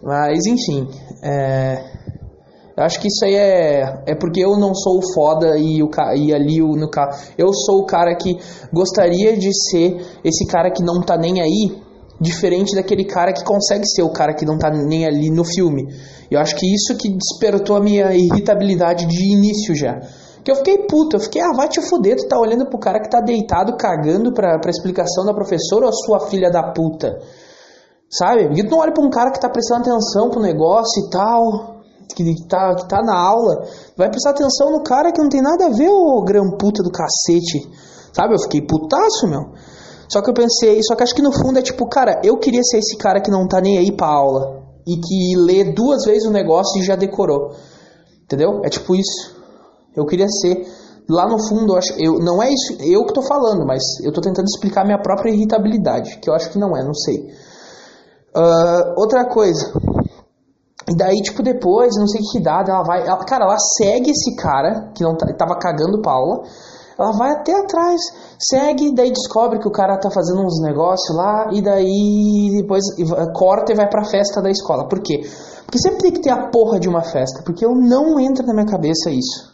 Mas 0.04 0.46
enfim, 0.48 0.90
é, 1.24 1.91
acho 2.78 3.00
que 3.00 3.08
isso 3.08 3.26
aí 3.26 3.36
é, 3.36 4.04
é 4.08 4.16
porque 4.16 4.40
eu 4.40 4.58
não 4.58 4.74
sou 4.74 5.00
o 5.00 5.14
foda 5.14 5.58
e, 5.58 5.84
o, 5.84 5.90
e 6.16 6.34
ali 6.34 6.62
o, 6.62 6.76
no 6.76 6.90
carro. 6.90 7.12
Eu 7.38 7.54
sou 7.54 7.80
o 7.80 7.86
cara 7.86 8.16
que 8.16 8.38
gostaria 8.72 9.38
de 9.38 9.52
ser 9.70 9.98
esse 10.24 10.46
cara 10.48 10.72
que 10.72 10.84
não 10.84 11.02
tá 11.02 11.18
nem 11.18 11.42
aí, 11.42 11.76
diferente 12.20 12.76
daquele 12.76 13.04
cara 13.04 13.34
que 13.34 13.44
consegue 13.44 13.86
ser 13.86 14.04
o 14.04 14.14
cara 14.14 14.34
que 14.34 14.46
não 14.46 14.58
tá 14.58 14.70
nem 14.70 15.06
ali 15.06 15.30
no 15.30 15.44
filme. 15.44 15.88
Eu 16.30 16.40
acho 16.40 16.56
que 16.56 16.66
isso 16.66 16.96
que 16.96 17.10
despertou 17.10 17.76
a 17.76 17.82
minha 17.82 18.14
irritabilidade 18.14 19.06
de 19.06 19.34
início 19.34 19.76
já. 19.76 20.00
Que 20.44 20.52
eu 20.52 20.56
fiquei 20.56 20.78
puto, 20.88 21.18
eu 21.18 21.20
fiquei, 21.20 21.42
ah, 21.42 21.54
vai 21.56 21.68
te 21.68 21.82
fuder, 21.82 22.16
tu 22.16 22.28
tá 22.28 22.40
olhando 22.40 22.66
pro 22.68 22.80
cara 22.80 23.00
que 23.00 23.10
tá 23.10 23.20
deitado 23.22 23.76
cagando 23.78 24.34
pra, 24.34 24.58
pra 24.60 24.72
explicação 24.72 25.26
da 25.26 25.34
professora 25.34 25.86
ou 25.86 25.90
a 25.90 25.94
sua 25.94 26.30
filha 26.30 26.50
da 26.50 26.72
puta? 26.72 27.20
Sabe? 28.10 28.48
Porque 28.48 28.64
tu 28.64 28.72
não 28.72 28.80
olha 28.80 28.92
pra 28.92 29.04
um 29.04 29.10
cara 29.10 29.32
que 29.32 29.40
tá 29.40 29.50
prestando 29.50 29.82
atenção 29.82 30.30
pro 30.30 30.42
negócio 30.42 31.06
e 31.06 31.10
tal 31.10 31.81
que 32.14 32.48
tá, 32.48 32.76
que 32.76 32.88
tá 32.88 33.02
na 33.02 33.18
aula, 33.18 33.68
vai 33.98 34.10
prestar 34.10 34.32
atenção 34.32 34.72
no 34.72 34.84
cara 34.84 35.12
que 35.12 35.22
não 35.22 35.30
tem 35.30 35.42
nada 35.42 35.66
a 35.66 35.70
ver, 35.70 35.90
o 35.90 36.24
gramputa 36.24 36.84
do 36.84 36.92
cacete. 36.92 37.70
Sabe? 38.14 38.36
Eu 38.36 38.40
fiquei 38.40 38.62
putaço, 38.62 39.28
meu. 39.28 39.54
Só 40.12 40.22
que 40.22 40.30
eu 40.30 40.34
pensei, 40.34 40.82
só 40.84 40.96
que 40.96 41.04
acho 41.04 41.16
que 41.16 41.22
no 41.22 41.32
fundo 41.32 41.58
é 41.58 41.62
tipo, 41.62 41.88
cara, 41.88 42.20
eu 42.24 42.38
queria 42.38 42.62
ser 42.64 42.80
esse 42.80 42.98
cara 42.98 43.22
que 43.22 43.32
não 43.32 43.48
tá 43.48 43.62
nem 43.62 43.78
aí 43.78 43.92
pra 43.92 44.08
aula. 44.08 44.62
E 44.86 44.96
que 44.98 45.38
lê 45.38 45.64
duas 45.72 46.04
vezes 46.06 46.28
o 46.28 46.32
negócio 46.32 46.82
e 46.82 46.84
já 46.84 46.96
decorou. 46.96 47.52
Entendeu? 48.24 48.62
É 48.64 48.70
tipo 48.70 48.94
isso. 48.96 49.36
Eu 49.96 50.06
queria 50.06 50.28
ser. 50.28 50.66
Lá 51.10 51.28
no 51.28 51.38
fundo, 51.48 51.74
eu 51.74 51.78
acho, 51.78 51.94
eu, 51.98 52.20
não 52.20 52.42
é 52.42 52.50
isso 52.50 52.78
eu 52.80 53.06
que 53.06 53.14
tô 53.14 53.22
falando, 53.22 53.66
mas 53.66 53.82
eu 54.04 54.14
tô 54.14 54.22
tentando 54.22 54.46
explicar 54.46 54.86
minha 54.86 55.02
própria 55.02 55.32
irritabilidade, 55.32 56.20
que 56.20 56.30
eu 56.30 56.34
acho 56.34 56.50
que 56.52 56.58
não 56.58 56.78
é, 56.78 56.84
não 56.84 56.94
sei. 56.94 57.28
Uh, 58.34 58.94
outra 58.96 59.26
coisa, 59.26 59.74
e 60.92 60.96
daí, 60.96 61.16
tipo, 61.22 61.42
depois, 61.42 61.96
não 61.98 62.06
sei 62.06 62.20
que 62.20 62.40
idade, 62.40 62.70
ela 62.70 62.84
vai. 62.84 63.08
Ela, 63.08 63.24
cara, 63.24 63.46
ela 63.46 63.58
segue 63.78 64.12
esse 64.12 64.36
cara, 64.36 64.92
que 64.94 65.02
não 65.02 65.16
tá, 65.16 65.26
tava 65.38 65.58
cagando 65.58 66.02
Paula. 66.02 66.44
Ela 67.00 67.14
vai 67.14 67.32
até 67.32 67.58
atrás, 67.58 68.02
segue, 68.38 68.94
daí 68.94 69.10
descobre 69.10 69.58
que 69.58 69.68
o 69.68 69.72
cara 69.72 69.98
tá 69.98 70.12
fazendo 70.12 70.42
uns 70.42 70.62
negócios 70.62 71.16
lá, 71.16 71.50
e 71.52 71.62
daí 71.62 72.62
depois 72.62 72.84
corta 73.34 73.72
e 73.72 73.76
vai 73.76 73.90
pra 73.90 74.04
festa 74.04 74.42
da 74.42 74.52
escola. 74.52 74.88
Por 74.90 75.02
quê? 75.02 75.22
Porque 75.66 75.80
sempre 75.80 76.00
tem 76.00 76.12
que 76.12 76.22
ter 76.22 76.30
a 76.30 76.50
porra 76.50 76.78
de 76.78 76.90
uma 76.90 77.02
festa, 77.02 77.42
porque 77.46 77.66
eu 77.66 77.74
não 77.74 78.20
entra 78.20 78.46
na 78.46 78.54
minha 78.54 78.68
cabeça 78.68 79.10
isso. 79.10 79.50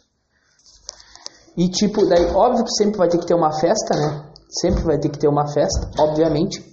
E 1.56 1.70
tipo, 1.70 2.06
daí 2.08 2.26
óbvio 2.34 2.66
que 2.66 2.72
sempre 2.72 2.98
vai 2.98 3.08
ter 3.08 3.20
que 3.20 3.28
ter 3.28 3.36
uma 3.36 3.54
festa, 3.54 3.96
né? 3.96 4.26
Sempre 4.50 4.84
vai 4.84 4.98
ter 4.98 5.10
que 5.10 5.20
ter 5.20 5.28
uma 5.28 5.48
festa, 5.48 5.90
obviamente. 6.00 6.66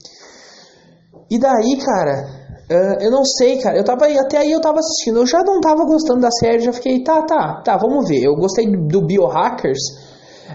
E 1.31 1.38
daí, 1.38 1.77
cara, 1.85 2.43
Uh, 2.70 2.96
eu 3.00 3.11
não 3.11 3.24
sei, 3.24 3.59
cara. 3.59 3.77
Eu 3.77 3.85
tava 3.85 4.07
até 4.07 4.38
aí 4.38 4.50
eu 4.50 4.61
tava 4.61 4.79
assistindo. 4.79 5.18
Eu 5.18 5.27
já 5.27 5.42
não 5.44 5.61
tava 5.61 5.85
gostando 5.85 6.20
da 6.20 6.31
série, 6.31 6.61
já 6.61 6.72
fiquei, 6.72 7.03
tá, 7.03 7.22
tá, 7.22 7.62
tá, 7.64 7.77
vamos 7.77 8.09
ver. 8.09 8.22
Eu 8.22 8.35
gostei 8.35 8.66
do 8.66 9.03
Biohackers. 9.07 9.81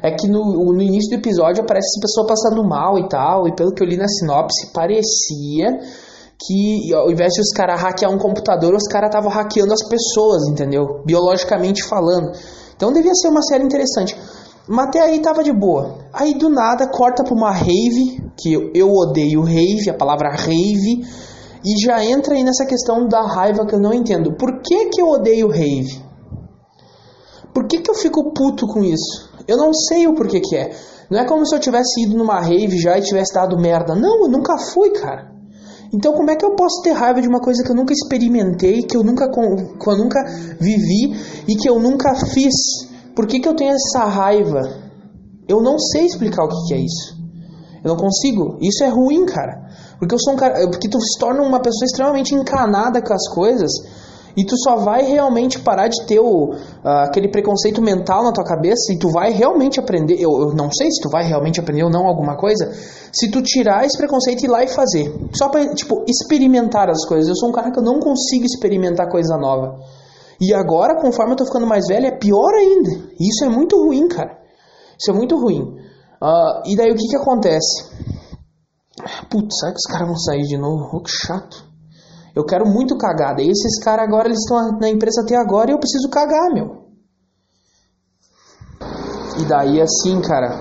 É 0.01 0.11
que 0.11 0.27
no, 0.27 0.73
no 0.73 0.81
início 0.81 1.09
do 1.09 1.19
episódio 1.19 1.63
aparece 1.63 1.87
essa 1.87 2.01
pessoa 2.01 2.27
passando 2.27 2.67
mal 2.67 2.97
e 2.97 3.07
tal. 3.07 3.47
E 3.47 3.55
pelo 3.55 3.73
que 3.73 3.83
eu 3.83 3.87
li 3.87 3.97
na 3.97 4.07
sinopse, 4.07 4.71
parecia 4.73 5.79
que 6.39 6.93
ao 6.93 7.11
invés 7.11 7.33
de 7.33 7.41
os 7.41 7.51
caras 7.51 7.81
hackear 7.81 8.11
um 8.11 8.17
computador, 8.17 8.73
os 8.73 8.87
caras 8.87 9.09
estavam 9.09 9.29
hackeando 9.29 9.73
as 9.73 9.87
pessoas, 9.87 10.47
entendeu? 10.47 11.01
Biologicamente 11.05 11.83
falando. 11.83 12.31
Então 12.75 12.93
devia 12.93 13.13
ser 13.13 13.27
uma 13.27 13.41
série 13.41 13.65
interessante. 13.65 14.15
Mas 14.67 14.87
até 14.87 15.01
aí 15.01 15.19
tava 15.19 15.43
de 15.43 15.51
boa. 15.51 15.97
Aí 16.13 16.37
do 16.37 16.49
nada 16.49 16.87
corta 16.87 17.23
pra 17.23 17.33
uma 17.33 17.51
rave, 17.51 18.23
que 18.37 18.53
eu, 18.53 18.71
eu 18.73 18.89
odeio 18.89 19.41
rave, 19.41 19.89
a 19.89 19.93
palavra 19.93 20.29
rave 20.29 21.03
e 21.63 21.85
já 21.85 22.03
entra 22.03 22.35
aí 22.35 22.43
nessa 22.43 22.65
questão 22.65 23.07
da 23.07 23.21
raiva 23.21 23.65
que 23.65 23.75
eu 23.75 23.79
não 23.79 23.93
entendo. 23.93 24.33
Por 24.33 24.61
que, 24.61 24.89
que 24.89 25.01
eu 25.01 25.07
odeio 25.07 25.47
rave? 25.49 26.01
Por 27.53 27.67
que, 27.67 27.79
que 27.79 27.89
eu 27.89 27.95
fico 27.95 28.33
puto 28.33 28.67
com 28.67 28.83
isso? 28.83 29.29
Eu 29.47 29.57
não 29.57 29.73
sei 29.73 30.07
o 30.07 30.13
porquê 30.13 30.39
que 30.39 30.55
é. 30.55 30.71
Não 31.09 31.19
é 31.19 31.25
como 31.25 31.45
se 31.45 31.55
eu 31.55 31.59
tivesse 31.59 32.03
ido 32.03 32.15
numa 32.15 32.39
rave 32.39 32.77
já 32.77 32.97
e 32.97 33.01
tivesse 33.01 33.33
dado 33.33 33.57
merda. 33.57 33.95
Não, 33.95 34.23
eu 34.23 34.29
nunca 34.29 34.57
fui, 34.57 34.91
cara. 34.91 35.29
Então 35.91 36.13
como 36.13 36.29
é 36.29 36.35
que 36.35 36.45
eu 36.45 36.55
posso 36.55 36.81
ter 36.83 36.91
raiva 36.91 37.19
de 37.19 37.27
uma 37.27 37.39
coisa 37.39 37.63
que 37.63 37.71
eu 37.71 37.75
nunca 37.75 37.93
experimentei, 37.93 38.83
que 38.83 38.95
eu 38.95 39.03
nunca, 39.03 39.27
que 39.29 39.89
eu 39.89 39.97
nunca 39.97 40.23
vivi 40.59 41.15
e 41.47 41.55
que 41.55 41.67
eu 41.67 41.79
nunca 41.79 42.13
fiz? 42.13 42.53
Por 43.15 43.25
que, 43.25 43.39
que 43.39 43.47
eu 43.49 43.55
tenho 43.55 43.71
essa 43.71 44.05
raiva? 44.05 44.61
Eu 45.47 45.61
não 45.61 45.79
sei 45.79 46.05
explicar 46.05 46.45
o 46.45 46.47
que, 46.47 46.67
que 46.67 46.73
é 46.75 46.77
isso. 46.77 47.17
Eu 47.83 47.89
não 47.89 47.97
consigo. 47.97 48.59
Isso 48.61 48.83
é 48.83 48.87
ruim, 48.87 49.25
cara. 49.25 49.68
Porque 49.99 50.15
eu 50.15 50.19
sou 50.19 50.33
um 50.33 50.37
cara, 50.37 50.55
porque 50.69 50.87
tu 50.87 50.99
se 50.99 51.19
torna 51.19 51.41
uma 51.43 51.59
pessoa 51.59 51.85
extremamente 51.85 52.33
encanada 52.33 53.01
com 53.01 53.13
as 53.13 53.27
coisas 53.33 53.71
e 54.37 54.45
tu 54.45 54.55
só 54.57 54.77
vai 54.77 55.03
realmente 55.03 55.59
parar 55.59 55.89
de 55.89 56.05
ter 56.05 56.19
o, 56.19 56.53
uh, 56.53 56.87
aquele 57.03 57.27
preconceito 57.27 57.81
mental 57.81 58.23
na 58.23 58.31
tua 58.31 58.45
cabeça 58.45 58.93
e 58.93 58.97
tu 58.97 59.11
vai 59.11 59.31
realmente 59.31 59.79
aprender, 59.79 60.15
eu, 60.15 60.31
eu, 60.39 60.55
não 60.55 60.71
sei 60.71 60.89
se 60.89 61.01
tu 61.01 61.09
vai 61.09 61.27
realmente 61.27 61.59
aprender 61.59 61.83
ou 61.83 61.89
não 61.89 62.07
alguma 62.07 62.37
coisa, 62.37 62.71
se 63.11 63.29
tu 63.29 63.41
tirar 63.41 63.85
esse 63.85 63.97
preconceito 63.97 64.43
e 64.43 64.45
ir 64.45 64.49
lá 64.49 64.63
e 64.63 64.67
fazer. 64.67 65.13
Só 65.33 65.49
pra, 65.49 65.67
tipo, 65.73 66.05
experimentar 66.07 66.89
as 66.89 67.05
coisas. 67.05 67.27
Eu 67.27 67.35
sou 67.35 67.49
um 67.49 67.51
cara 67.51 67.69
que 67.71 67.79
eu 67.79 67.83
não 67.83 67.99
consigo 67.99 68.45
experimentar 68.45 69.09
coisa 69.09 69.35
nova. 69.37 69.79
E 70.39 70.53
agora, 70.53 71.01
conforme 71.01 71.33
eu 71.33 71.35
tô 71.35 71.45
ficando 71.45 71.67
mais 71.67 71.87
velho, 71.87 72.05
é 72.05 72.11
pior 72.11 72.53
ainda. 72.53 72.91
E 73.19 73.27
isso 73.27 73.43
é 73.43 73.49
muito 73.49 73.75
ruim, 73.75 74.07
cara. 74.07 74.37
Isso 74.97 75.11
é 75.11 75.13
muito 75.13 75.35
ruim. 75.35 75.61
Uh, 76.21 76.61
e 76.65 76.77
daí 76.77 76.91
o 76.91 76.95
que 76.95 77.07
que 77.09 77.17
acontece? 77.17 77.83
Putz, 79.29 79.59
será 79.59 79.71
que 79.71 79.77
os 79.77 79.91
caras 79.91 80.07
vão 80.07 80.17
sair 80.17 80.43
de 80.43 80.57
novo? 80.57 80.89
Oh, 80.93 81.01
que 81.01 81.09
chato. 81.09 81.65
Eu 82.35 82.45
quero 82.45 82.65
muito 82.65 82.97
cagar. 82.97 83.35
Daí 83.35 83.49
esses 83.49 83.83
caras 83.83 84.05
agora, 84.05 84.27
eles 84.27 84.39
estão 84.39 84.77
na 84.79 84.89
empresa 84.89 85.21
até 85.21 85.35
agora 85.35 85.71
e 85.71 85.73
eu 85.73 85.79
preciso 85.79 86.09
cagar, 86.09 86.53
meu. 86.53 86.79
E 89.39 89.45
daí 89.45 89.81
assim, 89.81 90.21
cara. 90.21 90.59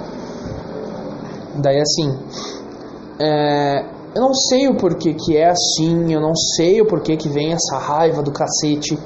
Daí 1.60 1.80
assim. 1.80 2.18
é, 3.18 3.98
eu 4.14 4.22
não 4.22 4.34
sei 4.34 4.68
o 4.68 4.76
porquê 4.76 5.14
que 5.14 5.36
é 5.36 5.50
assim, 5.50 6.12
eu 6.12 6.20
não 6.20 6.34
sei 6.34 6.80
o 6.80 6.86
porquê 6.86 7.16
que 7.16 7.28
vem 7.28 7.52
essa 7.52 7.76
raiva 7.78 8.22
do 8.22 8.32
cacete. 8.32 8.98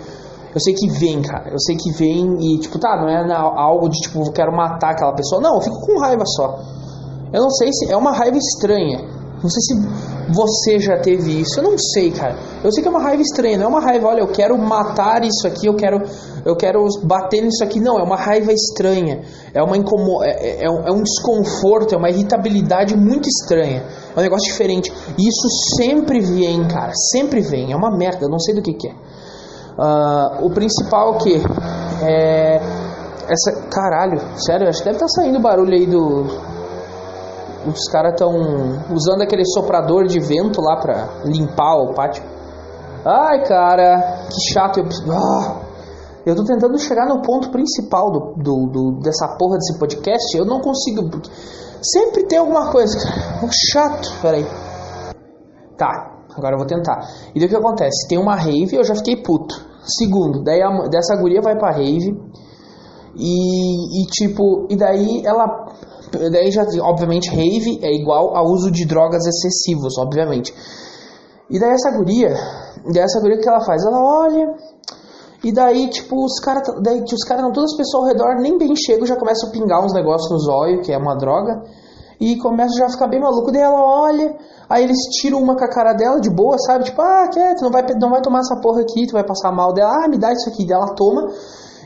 Eu 0.54 0.60
sei 0.60 0.74
que 0.74 0.88
vem, 0.90 1.22
cara. 1.22 1.50
Eu 1.50 1.58
sei 1.58 1.76
que 1.76 1.90
vem 1.92 2.36
e, 2.38 2.58
tipo, 2.60 2.78
tá, 2.78 2.96
não 2.96 3.08
é 3.08 3.34
algo 3.34 3.88
de, 3.88 3.98
tipo, 4.00 4.22
eu 4.22 4.32
quero 4.32 4.54
matar 4.54 4.90
aquela 4.90 5.14
pessoa. 5.14 5.40
Não, 5.40 5.54
eu 5.54 5.60
fico 5.62 5.80
com 5.80 5.98
raiva 5.98 6.24
só. 6.26 6.58
Eu 7.32 7.40
não 7.40 7.50
sei 7.50 7.72
se 7.72 7.90
é 7.90 7.96
uma 7.96 8.12
raiva 8.12 8.36
estranha. 8.36 9.21
Não 9.42 9.50
sei 9.50 9.60
se 9.60 10.32
você 10.32 10.78
já 10.78 10.98
teve 10.98 11.40
isso. 11.40 11.58
Eu 11.58 11.64
não 11.64 11.76
sei, 11.76 12.12
cara. 12.12 12.36
Eu 12.62 12.70
sei 12.70 12.82
que 12.82 12.88
é 12.88 12.90
uma 12.90 13.02
raiva 13.02 13.22
estranha. 13.22 13.58
Não 13.58 13.64
é 13.64 13.68
uma 13.68 13.80
raiva, 13.80 14.08
olha, 14.08 14.20
eu 14.20 14.28
quero 14.28 14.56
matar 14.56 15.24
isso 15.24 15.46
aqui, 15.46 15.66
eu 15.66 15.74
quero, 15.74 16.00
eu 16.44 16.56
quero 16.56 16.86
bater 17.02 17.42
nisso 17.42 17.62
aqui. 17.64 17.80
Não, 17.80 17.98
é 17.98 18.02
uma 18.02 18.16
raiva 18.16 18.52
estranha. 18.52 19.22
É, 19.52 19.62
uma 19.62 19.76
incomo 19.76 20.22
é, 20.22 20.30
é, 20.30 20.64
é 20.64 20.92
um 20.92 21.02
desconforto, 21.02 21.94
é 21.94 21.98
uma 21.98 22.08
irritabilidade 22.08 22.96
muito 22.96 23.28
estranha. 23.28 23.84
É 24.14 24.18
um 24.18 24.22
negócio 24.22 24.50
diferente. 24.50 24.92
E 25.18 25.28
isso 25.28 25.48
sempre 25.76 26.20
vem, 26.20 26.66
cara. 26.68 26.92
Sempre 27.10 27.40
vem. 27.40 27.72
É 27.72 27.76
uma 27.76 27.96
merda. 27.96 28.24
Eu 28.24 28.30
não 28.30 28.38
sei 28.38 28.54
do 28.54 28.62
que, 28.62 28.74
que 28.74 28.88
é. 28.88 28.94
Uh, 29.72 30.46
o 30.46 30.50
principal 30.50 31.18
que 31.18 31.40
é 32.02 32.60
essa 33.28 33.62
caralho, 33.70 34.20
sério, 34.36 34.68
acho 34.68 34.80
que 34.80 34.84
deve 34.84 34.96
estar 34.96 35.06
tá 35.06 35.22
saindo 35.22 35.40
barulho 35.40 35.72
aí 35.72 35.86
do 35.86 36.51
os 37.66 37.88
caras 37.90 38.12
estão 38.12 38.32
usando 38.92 39.22
aquele 39.22 39.44
soprador 39.44 40.06
de 40.06 40.18
vento 40.20 40.60
lá 40.60 40.80
pra 40.80 41.08
limpar 41.24 41.76
o 41.76 41.94
pátio. 41.94 42.22
Ai, 43.04 43.44
cara, 43.44 44.26
que 44.28 44.52
chato. 44.52 44.80
Eu, 44.80 44.86
ah, 45.12 45.60
eu 46.24 46.36
tô 46.36 46.44
tentando 46.44 46.78
chegar 46.78 47.06
no 47.06 47.20
ponto 47.20 47.50
principal 47.50 48.10
do, 48.10 48.34
do, 48.36 48.66
do, 48.70 49.00
dessa 49.00 49.36
porra 49.36 49.56
desse 49.56 49.78
podcast. 49.78 50.36
Eu 50.36 50.44
não 50.44 50.60
consigo. 50.60 51.10
Sempre 51.82 52.26
tem 52.26 52.38
alguma 52.38 52.70
coisa, 52.70 52.98
cara. 52.98 53.50
Chato, 53.72 54.08
peraí. 54.22 54.46
Tá, 55.76 56.24
agora 56.36 56.54
eu 56.54 56.58
vou 56.58 56.66
tentar. 56.66 57.08
E 57.34 57.40
daí 57.40 57.46
o 57.46 57.48
que 57.48 57.56
acontece? 57.56 58.08
Tem 58.08 58.18
uma 58.18 58.36
rave, 58.36 58.76
eu 58.76 58.84
já 58.84 58.94
fiquei 58.94 59.20
puto. 59.22 59.54
Segundo, 59.84 60.44
daí 60.44 60.62
a, 60.62 60.88
dessa 60.88 61.16
guria 61.16 61.40
vai 61.42 61.56
pra 61.58 61.72
rave. 61.72 62.16
E, 63.16 64.02
e 64.02 64.06
tipo, 64.06 64.66
e 64.70 64.76
daí 64.76 65.22
ela 65.26 65.66
daí 66.30 66.50
já, 66.50 66.64
obviamente, 66.80 67.30
rave 67.30 67.78
é 67.82 67.92
igual 67.92 68.36
a 68.36 68.42
uso 68.42 68.70
de 68.70 68.84
drogas 68.84 69.26
excessivos, 69.26 69.98
obviamente. 69.98 70.54
E 71.50 71.58
daí 71.58 71.72
essa 71.72 71.90
guria, 71.90 72.34
daí 72.92 73.04
guria 73.20 73.38
que 73.38 73.48
ela 73.48 73.60
faz? 73.60 73.84
Ela 73.84 73.98
olha, 73.98 74.54
e 75.44 75.52
daí, 75.52 75.88
tipo, 75.90 76.24
os 76.24 76.38
caras, 76.38 76.62
daí 76.80 77.02
os 77.02 77.24
caras, 77.24 77.44
todas 77.52 77.72
as 77.72 77.76
pessoas 77.76 78.04
ao 78.04 78.08
redor, 78.08 78.40
nem 78.40 78.56
bem 78.56 78.76
chegam, 78.76 79.04
já 79.04 79.16
começam 79.16 79.48
a 79.48 79.52
pingar 79.52 79.84
uns 79.84 79.92
negócios 79.92 80.30
no 80.30 80.38
zóio, 80.38 80.82
que 80.82 80.92
é 80.92 80.96
uma 80.96 81.16
droga, 81.16 81.64
e 82.20 82.36
começa 82.38 82.78
já 82.78 82.86
a 82.86 82.90
ficar 82.90 83.08
bem 83.08 83.20
maluco. 83.20 83.50
Daí 83.50 83.60
ela 83.60 83.82
olha, 83.82 84.36
aí 84.70 84.84
eles 84.84 84.98
tiram 85.20 85.40
uma 85.40 85.56
com 85.56 85.64
a 85.64 85.68
cara 85.68 85.94
dela 85.94 86.20
de 86.20 86.30
boa, 86.30 86.56
sabe? 86.58 86.84
Tipo, 86.84 87.02
ah, 87.02 87.28
quer, 87.32 87.56
tu 87.56 87.64
não 87.64 87.72
vai, 87.72 87.84
não 88.00 88.10
vai 88.10 88.22
tomar 88.22 88.38
essa 88.38 88.60
porra 88.60 88.82
aqui, 88.82 89.06
tu 89.08 89.14
vai 89.14 89.24
passar 89.24 89.50
mal 89.50 89.72
dela, 89.72 90.04
ah, 90.04 90.08
me 90.08 90.16
dá 90.16 90.32
isso 90.32 90.48
aqui. 90.48 90.64
Daí 90.64 90.76
ela 90.76 90.94
toma, 90.94 91.26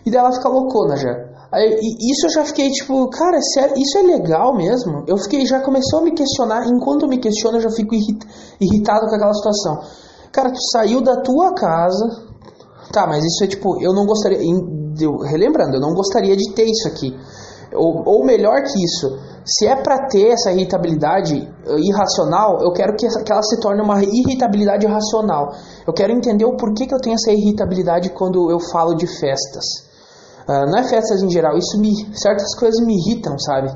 e 0.04 0.10
daí 0.10 0.20
ela 0.20 0.32
fica 0.32 0.48
loucona 0.50 0.96
já. 0.96 1.25
Aí, 1.56 1.80
isso 2.12 2.26
eu 2.26 2.30
já 2.30 2.44
fiquei 2.44 2.70
tipo, 2.70 3.08
cara, 3.08 3.40
sério, 3.40 3.74
isso 3.78 3.96
é 3.96 4.02
legal 4.02 4.54
mesmo? 4.54 5.04
Eu 5.06 5.16
fiquei, 5.16 5.46
já 5.46 5.58
começou 5.58 6.00
a 6.00 6.02
me 6.02 6.12
questionar, 6.12 6.66
enquanto 6.66 7.04
eu 7.04 7.08
me 7.08 7.16
questiono, 7.16 7.56
eu 7.56 7.62
já 7.62 7.70
fico 7.70 7.94
irrit, 7.94 8.26
irritado 8.60 9.06
com 9.08 9.14
aquela 9.14 9.32
situação. 9.32 9.80
Cara, 10.30 10.50
tu 10.50 10.60
saiu 10.70 11.00
da 11.00 11.22
tua 11.22 11.54
casa. 11.54 12.26
Tá, 12.92 13.06
mas 13.06 13.24
isso 13.24 13.42
é 13.42 13.46
tipo, 13.46 13.82
eu 13.82 13.94
não 13.94 14.04
gostaria. 14.04 14.38
Eu, 15.00 15.16
relembrando, 15.16 15.76
eu 15.76 15.80
não 15.80 15.94
gostaria 15.94 16.36
de 16.36 16.52
ter 16.52 16.66
isso 16.66 16.86
aqui. 16.88 17.16
Ou, 17.72 18.02
ou 18.04 18.24
melhor 18.24 18.62
que 18.62 18.84
isso, 18.84 19.18
se 19.46 19.66
é 19.66 19.76
para 19.76 20.08
ter 20.08 20.32
essa 20.32 20.52
irritabilidade 20.52 21.36
uh, 21.36 21.78
irracional, 21.78 22.60
eu 22.60 22.72
quero 22.72 22.94
que, 22.96 23.08
que 23.08 23.32
ela 23.32 23.42
se 23.42 23.58
torne 23.60 23.80
uma 23.80 24.02
irritabilidade 24.04 24.86
racional. 24.86 25.54
Eu 25.86 25.92
quero 25.94 26.12
entender 26.12 26.44
o 26.44 26.56
porquê 26.56 26.86
que 26.86 26.94
eu 26.94 27.00
tenho 27.00 27.14
essa 27.14 27.32
irritabilidade 27.32 28.10
quando 28.10 28.50
eu 28.50 28.60
falo 28.60 28.94
de 28.94 29.06
festas. 29.06 29.85
Uh, 30.48 30.70
não 30.70 30.78
é 30.78 30.84
festas 30.88 31.22
em 31.22 31.30
geral, 31.30 31.56
isso 31.56 31.78
me. 31.80 31.92
certas 32.16 32.54
coisas 32.56 32.84
me 32.84 32.94
irritam, 32.94 33.38
sabe? 33.38 33.70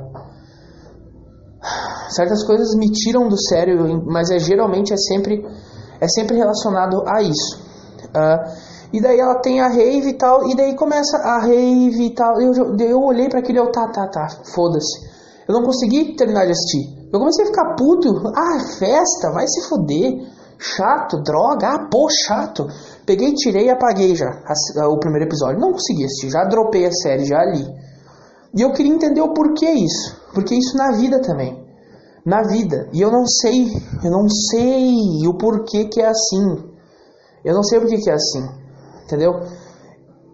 Certas 2.11 2.45
coisas 2.45 2.75
me 2.75 2.91
tiram 2.91 3.29
do 3.29 3.37
sério, 3.37 4.05
mas 4.07 4.31
é 4.31 4.39
geralmente 4.39 4.93
é 4.93 4.97
sempre 4.97 5.45
é 6.01 6.09
sempre 6.09 6.37
relacionado 6.37 7.03
a 7.07 7.23
isso. 7.23 7.59
Uh, 8.07 8.71
e 8.93 9.01
daí 9.01 9.21
ela 9.21 9.41
tem 9.41 9.61
a 9.61 9.69
rave 9.69 10.11
e 10.11 10.15
tal, 10.15 10.49
e 10.49 10.57
daí 10.57 10.75
começa 10.75 11.17
a 11.19 11.41
rave 11.41 12.07
e 12.07 12.15
tal. 12.15 12.41
Eu, 12.41 12.77
eu 12.79 13.01
olhei 13.03 13.29
para 13.29 13.39
aquele, 13.39 13.61
eu, 13.61 13.71
tá, 13.71 13.87
tá, 13.89 14.09
tá, 14.09 14.29
foda-se. 14.53 15.09
Eu 15.47 15.55
não 15.55 15.63
consegui 15.63 16.17
terminar 16.17 16.45
de 16.47 16.53
assistir. 16.53 17.01
Eu 17.13 17.19
comecei 17.19 17.45
a 17.45 17.49
ficar 17.49 17.75
puto. 17.77 18.09
Ah, 18.37 18.59
festa, 18.79 19.31
vai 19.33 19.47
se 19.47 19.69
foder. 19.69 20.41
Chato, 20.59 21.23
droga, 21.23 21.69
ah, 21.69 21.89
pô, 21.91 22.07
chato. 22.27 22.67
Peguei, 23.07 23.33
tirei 23.35 23.67
e 23.67 23.71
apaguei 23.71 24.15
já 24.15 24.31
o 24.89 24.99
primeiro 24.99 25.27
episódio. 25.27 25.61
Não 25.61 25.73
consegui 25.73 26.05
assistir, 26.05 26.31
já 26.31 26.45
dropei 26.45 26.87
a 26.87 26.93
série, 26.93 27.25
já 27.25 27.43
li. 27.45 27.67
E 28.57 28.63
eu 28.63 28.73
queria 28.73 28.93
entender 28.93 29.21
o 29.21 29.33
porquê 29.33 29.71
isso. 29.71 30.21
Porque 30.35 30.55
isso 30.55 30.77
na 30.77 30.93
vida 30.97 31.21
também. 31.21 31.65
Na 32.25 32.43
vida. 32.43 32.89
E 32.93 33.01
eu 33.01 33.11
não 33.11 33.27
sei, 33.27 33.69
eu 34.05 34.11
não 34.11 34.29
sei 34.29 35.27
o 35.27 35.37
porquê 35.39 35.87
que 35.87 36.01
é 36.01 36.07
assim. 36.07 36.71
Eu 37.45 37.55
não 37.55 37.63
sei 37.63 37.79
o 37.79 37.83
porquê 37.83 37.99
que 37.99 38.11
é 38.11 38.15
assim. 38.15 38.43
Entendeu? 39.05 39.33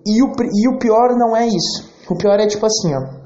E 0.07 0.23
o, 0.23 0.33
e 0.55 0.69
o 0.69 0.79
pior 0.79 1.17
não 1.17 1.37
é 1.37 1.47
isso. 1.47 1.89
O 2.09 2.17
pior 2.17 2.39
é 2.39 2.47
tipo 2.47 2.67
assim, 2.67 2.95
ó. 2.95 3.17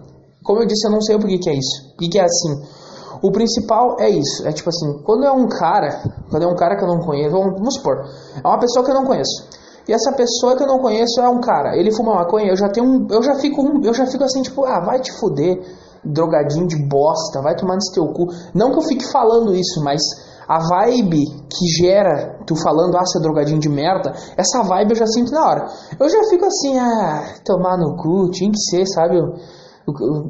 Como 0.42 0.60
eu 0.62 0.66
disse, 0.66 0.86
eu 0.86 0.92
não 0.92 1.00
sei 1.00 1.16
o 1.16 1.18
porquê 1.18 1.38
que 1.38 1.50
é 1.50 1.54
isso. 1.54 1.92
O 1.94 1.96
que, 1.98 2.08
que 2.08 2.18
é 2.18 2.24
assim? 2.24 2.79
O 3.22 3.30
principal 3.30 3.96
é 4.00 4.08
isso, 4.08 4.46
é 4.46 4.52
tipo 4.52 4.68
assim, 4.68 5.02
quando 5.04 5.24
é 5.24 5.32
um 5.32 5.46
cara, 5.46 6.02
quando 6.30 6.42
é 6.42 6.46
um 6.46 6.54
cara 6.54 6.76
que 6.76 6.84
eu 6.84 6.88
não 6.88 7.00
conheço, 7.00 7.30
vamos, 7.30 7.54
vamos 7.54 7.74
supor, 7.74 8.04
é 8.42 8.46
uma 8.46 8.58
pessoa 8.58 8.84
que 8.84 8.90
eu 8.90 8.94
não 8.94 9.04
conheço. 9.04 9.48
E 9.88 9.92
essa 9.92 10.12
pessoa 10.12 10.56
que 10.56 10.62
eu 10.62 10.66
não 10.66 10.78
conheço 10.78 11.20
é 11.20 11.28
um 11.28 11.40
cara, 11.40 11.76
ele 11.76 11.92
fuma 11.92 12.14
maconha, 12.14 12.50
eu 12.50 12.56
já 12.56 12.68
tenho 12.68 12.86
um, 12.86 13.08
eu 13.10 13.22
já 13.22 13.34
fico 13.34 13.60
eu 13.84 13.92
já 13.92 14.06
fico 14.06 14.24
assim, 14.24 14.42
tipo, 14.42 14.64
ah, 14.64 14.80
vai 14.80 15.00
te 15.00 15.12
fuder, 15.18 15.60
drogadinho 16.04 16.66
de 16.66 16.76
bosta, 16.88 17.42
vai 17.42 17.54
tomar 17.54 17.74
nesse 17.74 17.92
teu 17.92 18.06
cu. 18.06 18.26
Não 18.54 18.70
que 18.70 18.78
eu 18.78 18.82
fique 18.82 19.10
falando 19.10 19.54
isso, 19.54 19.82
mas 19.84 20.00
a 20.48 20.58
vibe 20.58 21.24
que 21.48 21.82
gera 21.82 22.38
tu 22.46 22.56
falando, 22.56 22.96
ah, 22.96 23.04
você 23.04 23.18
é 23.18 23.22
drogadinho 23.22 23.60
de 23.60 23.68
merda, 23.68 24.12
essa 24.36 24.62
vibe 24.62 24.90
eu 24.90 24.96
já 24.96 25.06
sinto 25.06 25.32
na 25.32 25.46
hora. 25.46 25.66
Eu 25.98 26.08
já 26.08 26.24
fico 26.28 26.44
assim, 26.44 26.78
ah, 26.78 27.34
tomar 27.44 27.76
no 27.76 27.96
cu, 27.96 28.30
tinha 28.30 28.50
que 28.50 28.58
ser, 28.58 28.86
sabe? 28.86 29.16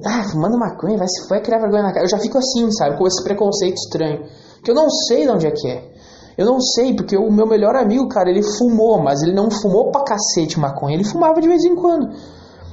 Ah, 0.06 0.24
fumando 0.30 0.58
maconha, 0.58 0.96
vai 0.96 1.08
se 1.08 1.28
foi 1.28 1.40
criar 1.40 1.58
vergonha 1.58 1.82
na 1.82 1.92
cara. 1.92 2.04
Eu 2.04 2.08
já 2.08 2.18
fico 2.18 2.38
assim, 2.38 2.70
sabe, 2.72 2.96
com 2.96 3.06
esse 3.06 3.22
preconceito 3.22 3.76
estranho. 3.76 4.24
Que 4.64 4.70
eu 4.70 4.74
não 4.74 4.88
sei 4.90 5.24
de 5.24 5.30
onde 5.30 5.46
é 5.46 5.50
que 5.50 5.68
é. 5.68 5.90
Eu 6.38 6.46
não 6.46 6.60
sei, 6.60 6.94
porque 6.94 7.16
o 7.16 7.30
meu 7.30 7.46
melhor 7.46 7.76
amigo, 7.76 8.08
cara, 8.08 8.30
ele 8.30 8.42
fumou, 8.42 9.02
mas 9.02 9.22
ele 9.22 9.34
não 9.34 9.50
fumou 9.50 9.90
pra 9.90 10.04
cacete 10.04 10.58
maconha, 10.58 10.94
ele 10.94 11.04
fumava 11.04 11.40
de 11.40 11.46
vez 11.46 11.62
em 11.64 11.74
quando, 11.74 12.08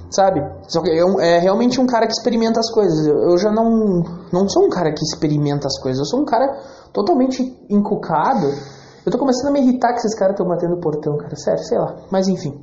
sabe? 0.10 0.42
Só 0.70 0.82
que 0.82 0.90
é, 0.90 1.36
é 1.36 1.40
realmente 1.40 1.82
um 1.82 1.86
cara 1.86 2.06
que 2.06 2.14
experimenta 2.14 2.60
as 2.62 2.72
coisas. 2.72 3.06
Eu, 3.06 3.32
eu, 3.32 3.38
já 3.38 3.52
não, 3.52 4.04
não 4.32 4.48
sou 4.48 4.66
um 4.66 4.70
cara 4.70 4.94
que 4.94 5.04
experimenta 5.04 5.68
as 5.68 5.78
coisas, 5.82 6.00
eu 6.00 6.06
sou 6.06 6.22
um 6.22 6.26
cara 6.26 6.48
totalmente 6.94 7.44
encucado. 7.70 8.48
Eu 9.06 9.12
tô 9.12 9.18
começando 9.18 9.50
a 9.50 9.52
me 9.52 9.60
irritar 9.60 9.92
que 9.92 10.00
esses 10.00 10.16
caras 10.16 10.34
estão 10.34 10.48
batendo 10.48 10.76
o 10.76 10.80
portão, 10.80 11.18
cara, 11.18 11.36
sério, 11.36 11.64
sei 11.64 11.78
lá. 11.78 11.96
Mas 12.10 12.28
enfim. 12.28 12.54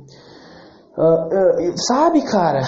Uh, 0.97 1.01
uh, 1.01 1.73
sabe, 1.87 2.21
cara? 2.21 2.61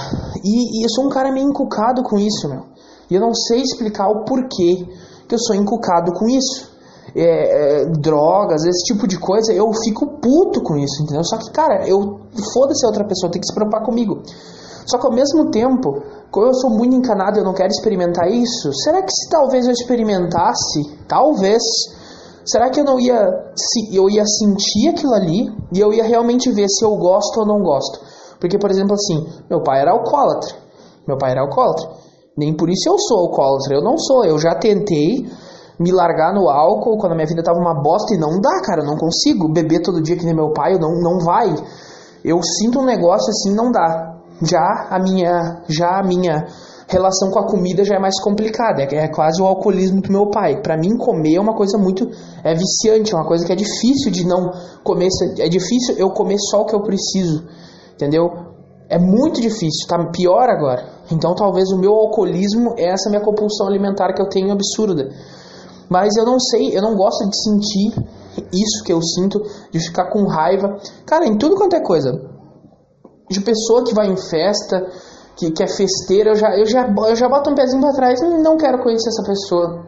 E, 0.44 0.82
e, 0.82 0.86
eu 0.86 0.90
sou 0.90 1.06
um 1.06 1.10
cara 1.10 1.32
meio 1.32 1.48
encucado 1.48 2.04
com 2.04 2.20
isso, 2.20 2.50
meu. 2.50 2.66
E 3.10 3.16
eu 3.16 3.22
não 3.22 3.34
sei 3.34 3.62
explicar 3.62 4.10
o 4.10 4.26
porquê 4.26 4.86
que 5.28 5.36
eu 5.36 5.40
sou 5.40 5.56
encucado 5.56 6.12
com 6.12 6.28
isso. 6.28 6.76
É, 7.16 7.24
é, 7.24 7.86
drogas, 7.86 8.66
esse 8.66 8.94
tipo 8.94 9.08
de 9.08 9.18
coisa, 9.18 9.54
eu 9.54 9.72
fico 9.84 10.20
puto 10.20 10.62
com 10.62 10.76
isso, 10.76 11.02
entendeu? 11.02 11.24
Só 11.24 11.38
que, 11.38 11.50
cara, 11.52 11.88
eu 11.88 12.20
foda-se 12.54 12.86
a 12.86 12.90
outra 12.90 13.06
pessoa, 13.06 13.32
tem 13.32 13.40
que 13.40 13.48
se 13.48 13.54
preocupar 13.54 13.84
comigo. 13.84 14.22
Só 14.86 14.98
que 14.98 15.08
ao 15.08 15.13
mesmo 15.13 15.50
tempo, 15.50 16.04
como 16.30 16.48
eu 16.48 16.54
sou 16.54 16.70
muito 16.70 16.96
encanado 16.96 17.38
e 17.38 17.42
eu 17.42 17.46
não 17.46 17.54
quero 17.54 17.70
experimentar 17.70 18.30
isso, 18.30 18.72
será 18.84 19.02
que 19.02 19.12
se 19.12 19.30
talvez 19.30 19.66
eu 19.66 19.72
experimentasse, 19.72 20.84
talvez, 21.08 21.63
será 22.46 22.70
que 22.70 22.80
eu 22.80 22.84
não 22.84 23.00
ia, 23.00 23.18
se, 23.56 23.96
eu 23.96 24.10
ia 24.10 24.26
sentir 24.26 24.90
aquilo 24.90 25.13
ali 25.13 25.50
e 25.74 25.80
eu 25.80 25.94
ia 25.94 26.04
realmente 26.04 26.52
ver 26.52 26.68
se 26.68 26.84
eu 26.84 26.96
gosto 26.98 27.40
ou 27.40 27.46
não 27.46 27.62
gosto? 27.62 28.00
Porque, 28.39 28.58
por 28.58 28.69
exemplo, 28.69 28.93
assim, 28.93 29.26
meu 29.50 29.62
pai 29.62 29.82
era 29.82 29.91
alcoólatra. 29.91 30.56
Meu 31.08 31.17
pai 31.17 31.32
era 31.32 31.41
alcoólatra. 31.41 31.89
Nem 32.38 32.56
por 32.56 32.69
isso 32.69 32.88
eu 32.88 32.97
sou 33.00 33.19
alcoólatra. 33.21 33.76
Eu 33.76 33.84
não 33.84 33.97
sou. 33.97 34.26
Eu 34.26 34.38
já 34.38 34.56
tentei 34.56 35.26
me 35.80 35.91
largar 35.91 36.34
no 36.34 36.50
álcool 36.50 36.97
quando 36.97 37.13
a 37.13 37.15
minha 37.15 37.28
vida 37.28 37.43
tava 37.43 37.60
uma 37.60 37.82
bosta 37.82 38.13
e 38.13 38.17
não 38.17 38.39
dá, 38.39 38.62
cara. 38.63 38.82
Eu 38.82 38.88
não 38.88 38.97
consigo 38.97 39.52
beber 39.52 39.82
todo 39.82 40.02
dia 40.02 40.15
que 40.15 40.26
nem 40.26 40.36
meu 40.36 40.52
pai. 40.52 40.78
Não, 40.80 40.91
não 41.02 41.19
vai. 41.19 41.54
Eu 42.23 42.41
sinto 42.43 42.80
um 42.80 42.86
negócio 42.86 43.30
assim, 43.30 43.56
não 43.56 43.71
dá. 43.71 44.17
Já 44.43 44.88
a 44.89 45.00
minha, 45.00 45.63
já 45.67 46.00
a 46.00 46.04
minha 46.04 46.45
relação 46.88 47.30
com 47.30 47.39
a 47.39 47.47
comida 47.47 47.84
já 47.84 47.95
é 47.95 48.00
mais 48.00 48.19
complicada. 48.21 48.84
É, 48.84 48.95
é 48.95 49.08
quase 49.08 49.41
o 49.41 49.45
alcoolismo 49.45 50.02
do 50.02 50.12
meu 50.12 50.30
pai. 50.30 50.62
Para 50.62 50.78
mim, 50.78 50.97
comer 50.97 51.36
é 51.36 51.41
uma 51.41 51.56
coisa 51.56 51.78
muito 51.78 52.10
é 52.43 52.54
viciante, 52.54 53.13
é 53.13 53.17
uma 53.17 53.28
coisa 53.28 53.45
que 53.45 53.52
é 53.52 53.56
difícil 53.56 54.12
de 54.12 54.26
não 54.26 54.52
comer. 54.84 55.10
É 55.39 55.50
difícil 55.50 55.95
eu 55.97 56.10
comer 56.12 56.38
só 56.39 56.62
o 56.62 56.65
que 56.65 56.76
eu 56.76 56.82
preciso. 56.82 57.45
Entendeu? 57.97 58.29
É 58.88 58.99
muito 58.99 59.41
difícil, 59.41 59.88
tá 59.88 59.97
pior 60.12 60.47
agora. 60.49 60.86
Então 61.12 61.33
talvez 61.33 61.71
o 61.71 61.79
meu 61.79 61.93
alcoolismo 61.93 62.75
é 62.77 62.93
essa 62.93 63.10
minha 63.10 63.21
compulsão 63.21 63.67
alimentar 63.67 64.13
que 64.13 64.21
eu 64.21 64.29
tenho 64.29 64.53
absurda. 64.53 65.10
Mas 65.89 66.15
eu 66.15 66.25
não 66.25 66.39
sei, 66.39 66.77
eu 66.77 66.81
não 66.81 66.95
gosto 66.95 67.27
de 67.27 67.36
sentir 67.41 67.91
isso 68.53 68.83
que 68.86 68.93
eu 68.93 69.01
sinto, 69.01 69.41
de 69.71 69.79
ficar 69.79 70.12
com 70.12 70.27
raiva. 70.27 70.77
Cara, 71.05 71.25
em 71.25 71.38
tudo 71.38 71.55
quanto 71.55 71.75
é 71.75 71.81
coisa. 71.81 72.12
De 73.29 73.41
pessoa 73.41 73.83
que 73.83 73.95
vai 73.95 74.07
em 74.07 74.15
festa, 74.15 74.88
que, 75.36 75.51
que 75.51 75.63
é 75.63 75.67
festeira, 75.67 76.31
eu 76.31 76.36
já, 76.36 76.55
eu, 76.55 76.65
já, 76.65 76.88
eu 76.88 77.15
já 77.15 77.27
boto 77.27 77.49
um 77.49 77.55
pezinho 77.55 77.81
pra 77.81 77.93
trás 77.93 78.21
e 78.21 78.38
não 78.38 78.57
quero 78.57 78.81
conhecer 78.83 79.10
essa 79.10 79.23
pessoa. 79.23 79.86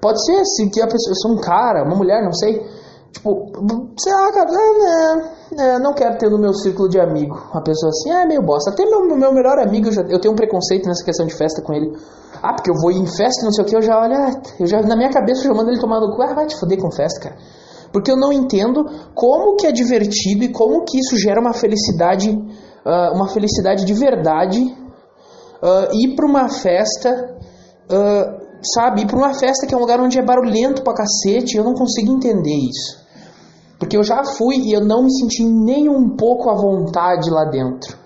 Pode 0.00 0.24
ser 0.24 0.44
se 0.44 0.70
que 0.70 0.80
a 0.80 0.86
pessoa, 0.86 1.12
eu 1.12 1.16
sou 1.16 1.32
um 1.32 1.40
cara, 1.40 1.84
uma 1.84 1.96
mulher, 1.96 2.22
não 2.22 2.32
sei. 2.32 2.64
Tipo, 3.12 3.50
sei 3.98 4.12
lá, 4.12 4.32
cara, 4.32 4.50
é, 4.52 5.62
é, 5.62 5.78
não 5.80 5.92
quero 5.92 6.16
ter 6.16 6.30
no 6.30 6.38
meu 6.38 6.54
círculo 6.54 6.88
de 6.88 7.00
amigo 7.00 7.34
uma 7.52 7.62
pessoa 7.62 7.90
assim, 7.90 8.10
é 8.10 8.24
meio 8.24 8.42
bosta. 8.42 8.70
Até 8.70 8.84
meu, 8.84 9.04
meu 9.04 9.32
melhor 9.32 9.58
amigo, 9.58 9.88
eu, 9.88 9.92
já, 9.92 10.02
eu 10.02 10.20
tenho 10.20 10.32
um 10.32 10.36
preconceito 10.36 10.86
nessa 10.86 11.04
questão 11.04 11.26
de 11.26 11.34
festa 11.34 11.60
com 11.60 11.72
ele. 11.72 11.92
Ah, 12.42 12.54
porque 12.54 12.70
eu 12.70 12.74
vou 12.80 12.92
em 12.92 13.06
festa, 13.06 13.44
não 13.44 13.52
sei 13.52 13.64
o 13.64 13.66
que, 13.66 13.76
eu 13.76 13.82
já 13.82 14.00
olho, 14.00 14.14
ah, 14.14 14.40
eu 14.58 14.66
já, 14.66 14.80
na 14.82 14.96
minha 14.96 15.10
cabeça 15.10 15.40
eu 15.40 15.48
já 15.48 15.54
mando 15.54 15.70
ele 15.70 15.80
tomar 15.80 16.00
no 16.00 16.14
cu, 16.14 16.22
ah, 16.22 16.34
vai 16.34 16.46
te 16.46 16.58
foder 16.58 16.78
com 16.78 16.90
festa, 16.90 17.20
cara. 17.20 17.36
Porque 17.92 18.10
eu 18.10 18.16
não 18.16 18.32
entendo 18.32 18.84
como 19.14 19.56
que 19.56 19.66
é 19.66 19.72
divertido 19.72 20.44
e 20.44 20.48
como 20.48 20.84
que 20.84 20.98
isso 20.98 21.18
gera 21.18 21.40
uma 21.40 21.52
felicidade, 21.52 22.30
uh, 22.30 23.14
uma 23.14 23.28
felicidade 23.28 23.84
de 23.84 23.92
verdade, 23.92 24.62
uh, 24.62 25.88
ir 25.92 26.14
pra 26.14 26.24
uma 26.24 26.48
festa, 26.48 27.10
uh, 27.90 28.49
sabe, 28.62 29.02
ir 29.02 29.06
pra 29.06 29.16
uma 29.16 29.34
festa 29.34 29.66
que 29.66 29.74
é 29.74 29.76
um 29.76 29.80
lugar 29.80 30.00
onde 30.00 30.18
é 30.18 30.22
barulhento 30.22 30.82
pra 30.82 30.94
cacete, 30.94 31.56
eu 31.56 31.64
não 31.64 31.74
consigo 31.74 32.12
entender 32.12 32.54
isso. 32.54 33.00
Porque 33.78 33.96
eu 33.96 34.04
já 34.04 34.22
fui 34.24 34.56
e 34.56 34.72
eu 34.72 34.84
não 34.84 35.04
me 35.04 35.12
senti 35.12 35.44
nem 35.44 35.88
um 35.88 36.16
pouco 36.16 36.50
à 36.50 36.54
vontade 36.54 37.30
lá 37.30 37.44
dentro. 37.46 37.96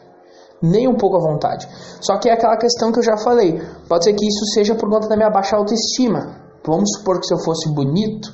Nem 0.62 0.88
um 0.88 0.95
pouco 0.95 1.17
à 1.17 1.21
vontade. 1.21 1.69
Só 2.01 2.17
que 2.19 2.29
é 2.29 2.33
aquela 2.33 2.57
questão 2.57 2.93
que 2.93 3.01
eu 3.01 3.03
já 3.03 3.17
falei. 3.17 3.61
Pode 3.88 4.05
ser 4.05 4.14
que 4.14 4.27
isso 4.27 4.47
seja 4.55 4.75
por 4.75 4.88
conta 4.88 5.09
da 5.09 5.17
minha 5.17 5.31
baixa 5.31 5.57
autoestima. 5.57 6.37
Vamos 6.64 6.90
supor 6.97 7.21
que 7.21 7.27
se 7.27 7.35
eu 7.35 7.38
fosse 7.38 7.69
bonito, 7.75 8.33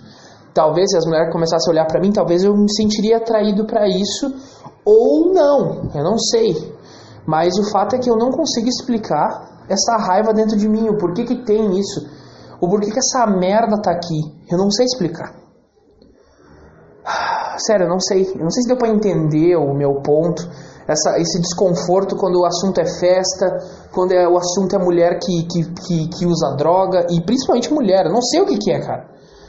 talvez 0.55 0.91
se 0.91 0.99
as 0.99 1.07
mulheres 1.07 1.33
começassem 1.33 1.71
a 1.71 1.73
olhar 1.73 1.87
para 1.87 2.01
mim, 2.01 2.13
talvez 2.13 2.45
eu 2.45 2.55
me 2.55 2.71
sentiria 2.73 3.17
atraído 3.17 3.65
para 3.65 3.89
isso 3.89 4.33
ou 4.85 5.33
não, 5.33 5.91
eu 5.95 6.05
não 6.05 6.19
sei. 6.19 6.55
Mas 7.27 7.59
o 7.59 7.71
fato 7.71 7.97
é 7.97 7.99
que 7.99 8.11
eu 8.11 8.17
não 8.17 8.31
consigo 8.31 8.69
explicar 8.69 9.60
essa 9.71 9.97
raiva 9.97 10.35
dentro 10.35 10.57
de 10.57 10.69
mim, 10.69 10.89
o 10.89 10.99
porquê 10.99 11.25
que 11.25 11.45
tem 11.45 11.79
isso, 11.79 12.01
o 12.61 12.69
porquê 12.69 12.91
que 12.91 12.99
essa 12.99 13.27
merda 13.27 13.81
tá 13.81 13.93
aqui. 13.93 14.21
Eu 14.51 14.59
não 14.59 14.71
sei 14.71 14.85
explicar. 14.85 15.35
Sério, 17.59 17.85
eu 17.85 17.89
não 17.89 18.01
sei. 18.01 18.23
Eu 18.35 18.43
não 18.43 18.51
sei 18.51 18.63
se 18.63 18.69
deu 18.69 18.77
para 18.77 18.89
entender 18.89 19.57
o 19.57 19.75
meu 19.75 20.01
ponto. 20.03 20.43
Essa, 20.89 21.19
esse 21.19 21.41
desconforto 21.41 22.17
quando 22.17 22.41
o 22.41 22.45
assunto 22.45 22.81
é 22.81 22.87
festa, 22.87 23.47
quando 23.93 24.13
é, 24.13 24.27
o 24.27 24.37
assunto 24.37 24.75
é 24.75 24.79
mulher 24.79 25.21
que, 25.21 25.45
que, 25.45 25.65
que, 25.73 26.09
que 26.09 26.27
usa 26.27 26.57
droga, 26.57 27.07
e 27.11 27.21
principalmente 27.25 27.73
mulher. 27.73 28.07
Eu 28.07 28.13
não 28.13 28.23
sei 28.23 28.41
o 28.41 28.47
que, 28.47 28.59
que 28.59 28.73
é, 28.73 28.81
cara. 28.81 29.09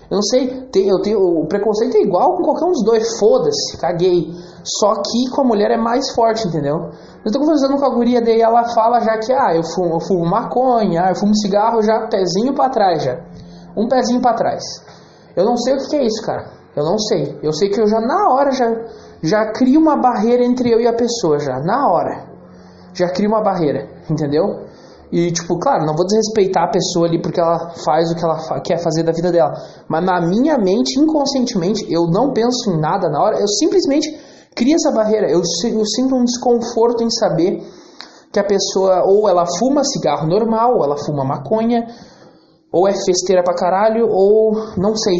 Eu 0.09 0.15
não 0.15 0.21
sei, 0.21 0.67
tem, 0.71 0.89
eu 0.89 1.01
tenho, 1.01 1.19
o 1.19 1.47
preconceito 1.47 1.95
é 1.95 2.01
igual 2.01 2.35
com 2.35 2.43
qualquer 2.43 2.65
um 2.65 2.71
dos 2.71 2.83
dois, 2.83 3.17
foda-se, 3.17 3.77
caguei. 3.79 4.29
Só 4.63 4.95
que 4.95 5.29
com 5.35 5.41
a 5.41 5.43
mulher 5.43 5.71
é 5.71 5.77
mais 5.77 6.13
forte, 6.13 6.47
entendeu? 6.47 6.91
Eu 7.25 7.31
tô 7.31 7.39
conversando 7.39 7.77
com 7.77 7.85
a 7.85 7.93
guria 7.93 8.21
daí 8.21 8.41
ela 8.41 8.63
fala 8.73 8.99
já 8.99 9.17
que, 9.17 9.33
ah, 9.33 9.55
eu 9.55 9.63
fumo, 9.63 9.95
eu 9.95 9.99
fumo 9.99 10.25
maconha, 10.25 11.09
eu 11.09 11.15
fumo 11.15 11.35
cigarro 11.35 11.81
já, 11.81 12.07
pezinho 12.07 12.53
para 12.53 12.69
trás 12.69 13.03
já. 13.03 13.19
Um 13.75 13.87
pezinho 13.87 14.21
para 14.21 14.35
trás. 14.35 14.63
Eu 15.35 15.45
não 15.45 15.57
sei 15.57 15.75
o 15.75 15.77
que, 15.77 15.95
é 15.95 16.05
isso, 16.05 16.25
cara. 16.25 16.45
Eu 16.75 16.83
não 16.83 16.97
sei. 16.97 17.39
Eu 17.41 17.53
sei 17.53 17.69
que 17.69 17.79
eu 17.79 17.87
já 17.87 17.99
na 17.99 18.33
hora 18.33 18.51
já, 18.51 18.65
já 19.21 19.51
crio 19.51 19.79
uma 19.79 19.97
barreira 19.97 20.43
entre 20.43 20.71
eu 20.71 20.79
e 20.79 20.87
a 20.87 20.93
pessoa 20.93 21.39
já, 21.39 21.59
na 21.59 21.89
hora. 21.89 22.29
Já 22.93 23.09
crio 23.09 23.29
uma 23.29 23.41
barreira, 23.41 23.87
entendeu? 24.09 24.65
E, 25.11 25.29
tipo, 25.31 25.59
claro, 25.59 25.85
não 25.85 25.93
vou 25.93 26.05
desrespeitar 26.05 26.63
a 26.63 26.71
pessoa 26.71 27.05
ali 27.05 27.21
porque 27.21 27.39
ela 27.39 27.71
faz 27.83 28.09
o 28.11 28.15
que 28.15 28.23
ela 28.23 28.39
fa 28.39 28.61
quer 28.61 28.77
fazer 28.81 29.03
da 29.03 29.11
vida 29.11 29.31
dela. 29.31 29.53
Mas 29.87 30.05
na 30.05 30.21
minha 30.21 30.57
mente, 30.57 30.97
inconscientemente, 30.97 31.85
eu 31.91 32.07
não 32.07 32.31
penso 32.31 32.71
em 32.71 32.79
nada 32.79 33.09
na 33.09 33.21
hora, 33.21 33.39
eu 33.39 33.47
simplesmente 33.47 34.09
crio 34.55 34.75
essa 34.75 34.91
barreira. 34.91 35.29
Eu, 35.29 35.39
eu 35.39 35.85
sinto 35.85 36.15
um 36.15 36.23
desconforto 36.23 37.03
em 37.03 37.09
saber 37.09 37.61
que 38.31 38.39
a 38.39 38.43
pessoa, 38.43 39.03
ou 39.05 39.27
ela 39.27 39.45
fuma 39.59 39.83
cigarro 39.83 40.27
normal, 40.27 40.77
ou 40.77 40.83
ela 40.85 40.97
fuma 40.97 41.23
maconha, 41.23 41.85
ou 42.71 42.87
é 42.87 42.93
festeira 42.93 43.43
pra 43.43 43.53
caralho, 43.53 44.07
ou 44.09 44.53
não 44.77 44.95
sei. 44.95 45.17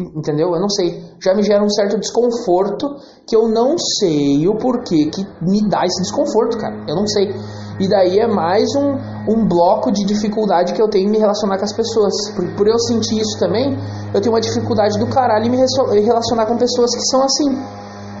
Entendeu? 0.00 0.54
Eu 0.54 0.60
não 0.60 0.68
sei. 0.68 1.02
Já 1.20 1.34
me 1.34 1.42
gera 1.42 1.64
um 1.64 1.68
certo 1.68 1.98
desconforto 1.98 2.86
que 3.26 3.34
eu 3.34 3.48
não 3.48 3.76
sei 3.76 4.46
o 4.46 4.56
porquê 4.56 5.10
que 5.10 5.26
me 5.42 5.68
dá 5.68 5.84
esse 5.84 6.00
desconforto, 6.02 6.56
cara. 6.56 6.84
Eu 6.88 6.94
não 6.94 7.06
sei. 7.06 7.34
E 7.80 7.88
daí 7.88 8.18
é 8.18 8.26
mais 8.28 8.68
um, 8.76 8.94
um 9.28 9.48
bloco 9.48 9.90
de 9.90 10.04
dificuldade 10.04 10.72
que 10.72 10.80
eu 10.80 10.88
tenho 10.88 11.08
em 11.08 11.10
me 11.10 11.18
relacionar 11.18 11.58
com 11.58 11.64
as 11.64 11.72
pessoas. 11.72 12.12
Por, 12.36 12.56
por 12.56 12.68
eu 12.68 12.78
sentir 12.78 13.20
isso 13.20 13.38
também, 13.40 13.76
eu 14.14 14.20
tenho 14.20 14.32
uma 14.32 14.40
dificuldade 14.40 14.98
do 14.98 15.06
caralho 15.08 15.46
em 15.46 15.50
me 15.50 15.56
relacionar 16.00 16.46
com 16.46 16.56
pessoas 16.56 16.94
que 16.94 17.02
são 17.02 17.22
assim. 17.24 17.58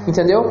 Entendeu? 0.08 0.50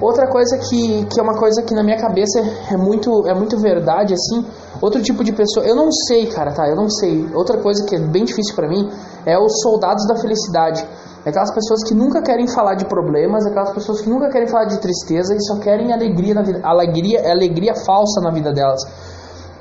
Outra 0.00 0.26
coisa 0.28 0.58
que, 0.58 1.06
que 1.06 1.20
é 1.20 1.22
uma 1.22 1.38
coisa 1.38 1.62
que 1.62 1.72
na 1.72 1.82
minha 1.82 1.96
cabeça 1.96 2.40
é 2.70 2.76
muito, 2.76 3.26
é 3.26 3.34
muito 3.34 3.56
verdade, 3.56 4.12
assim. 4.12 4.44
Outro 4.82 5.00
tipo 5.00 5.22
de 5.22 5.32
pessoa. 5.32 5.64
Eu 5.64 5.74
não 5.76 5.90
sei, 5.90 6.26
cara, 6.26 6.52
tá? 6.52 6.68
Eu 6.68 6.76
não 6.76 6.90
sei. 6.90 7.26
Outra 7.32 7.56
coisa 7.58 7.86
que 7.86 7.94
é 7.94 8.00
bem 8.00 8.24
difícil 8.24 8.54
para 8.54 8.68
mim 8.68 8.90
é 9.24 9.38
os 9.38 9.60
soldados 9.62 10.06
da 10.06 10.16
felicidade. 10.16 10.84
É 11.24 11.30
aquelas 11.30 11.52
pessoas 11.52 11.82
que 11.88 11.94
nunca 11.94 12.20
querem 12.20 12.46
falar 12.46 12.74
de 12.74 12.84
problemas, 12.84 13.46
é 13.46 13.50
aquelas 13.50 13.72
pessoas 13.72 14.00
que 14.00 14.08
nunca 14.10 14.28
querem 14.28 14.48
falar 14.48 14.66
de 14.66 14.78
tristeza 14.78 15.34
e 15.34 15.40
só 15.40 15.58
querem 15.58 15.92
alegria 15.92 16.34
na 16.34 16.42
vida, 16.42 16.60
alegria, 16.62 17.32
alegria 17.32 17.74
falsa 17.74 18.20
na 18.20 18.30
vida 18.30 18.52
delas. 18.52 18.80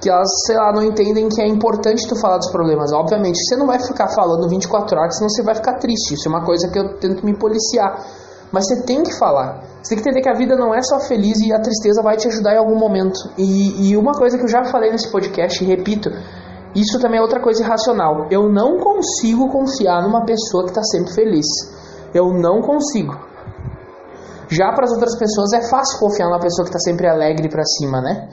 Que 0.01 0.09
elas, 0.09 0.29
sei 0.45 0.57
lá, 0.57 0.73
não 0.73 0.83
entendem 0.83 1.29
que 1.29 1.41
é 1.41 1.47
importante 1.47 2.07
tu 2.07 2.15
falar 2.15 2.37
dos 2.37 2.51
problemas. 2.51 2.91
Obviamente, 2.91 3.37
você 3.37 3.55
não 3.55 3.65
vai 3.65 3.79
ficar 3.79 4.09
falando 4.09 4.47
24 4.49 4.99
horas, 4.99 5.17
senão 5.17 5.29
você 5.29 5.41
vai 5.41 5.55
ficar 5.55 5.75
triste. 5.79 6.13
Isso 6.15 6.27
é 6.27 6.29
uma 6.29 6.43
coisa 6.43 6.69
que 6.69 6.77
eu 6.77 6.97
tento 6.99 7.25
me 7.25 7.35
policiar. 7.37 8.03
Mas 8.55 8.67
você 8.67 8.83
tem 8.83 9.03
que 9.03 9.11
falar. 9.19 9.65
Você 9.83 9.93
tem 9.93 10.01
que 10.01 10.09
entender 10.09 10.21
que 10.21 10.29
a 10.29 10.33
vida 10.33 10.55
não 10.55 10.73
é 10.73 10.81
só 10.81 10.97
feliz 11.01 11.37
e 11.41 11.51
a 11.51 11.59
tristeza 11.59 12.01
vai 12.01 12.15
te 12.15 12.29
ajudar 12.29 12.53
em 12.53 12.57
algum 12.57 12.79
momento. 12.79 13.19
E, 13.37 13.89
e 13.89 13.97
uma 13.97 14.13
coisa 14.13 14.37
que 14.37 14.45
eu 14.45 14.47
já 14.47 14.63
falei 14.63 14.91
nesse 14.91 15.11
podcast, 15.11 15.61
e 15.61 15.67
repito, 15.67 16.09
isso 16.73 16.97
também 17.01 17.19
é 17.19 17.21
outra 17.21 17.41
coisa 17.41 17.61
irracional. 17.61 18.27
Eu 18.31 18.47
não 18.47 18.79
consigo 18.79 19.49
confiar 19.49 20.01
numa 20.03 20.23
pessoa 20.25 20.63
que 20.63 20.69
está 20.69 20.81
sempre 20.83 21.13
feliz. 21.13 21.45
Eu 22.13 22.33
não 22.33 22.61
consigo. 22.61 23.13
Já 24.47 24.71
para 24.71 24.85
as 24.85 24.91
outras 24.91 25.19
pessoas 25.19 25.51
é 25.51 25.67
fácil 25.69 25.99
confiar 25.99 26.27
numa 26.27 26.39
pessoa 26.39 26.63
que 26.63 26.69
está 26.69 26.79
sempre 26.79 27.09
alegre 27.09 27.49
para 27.49 27.65
cima, 27.65 27.99
né? 27.99 28.29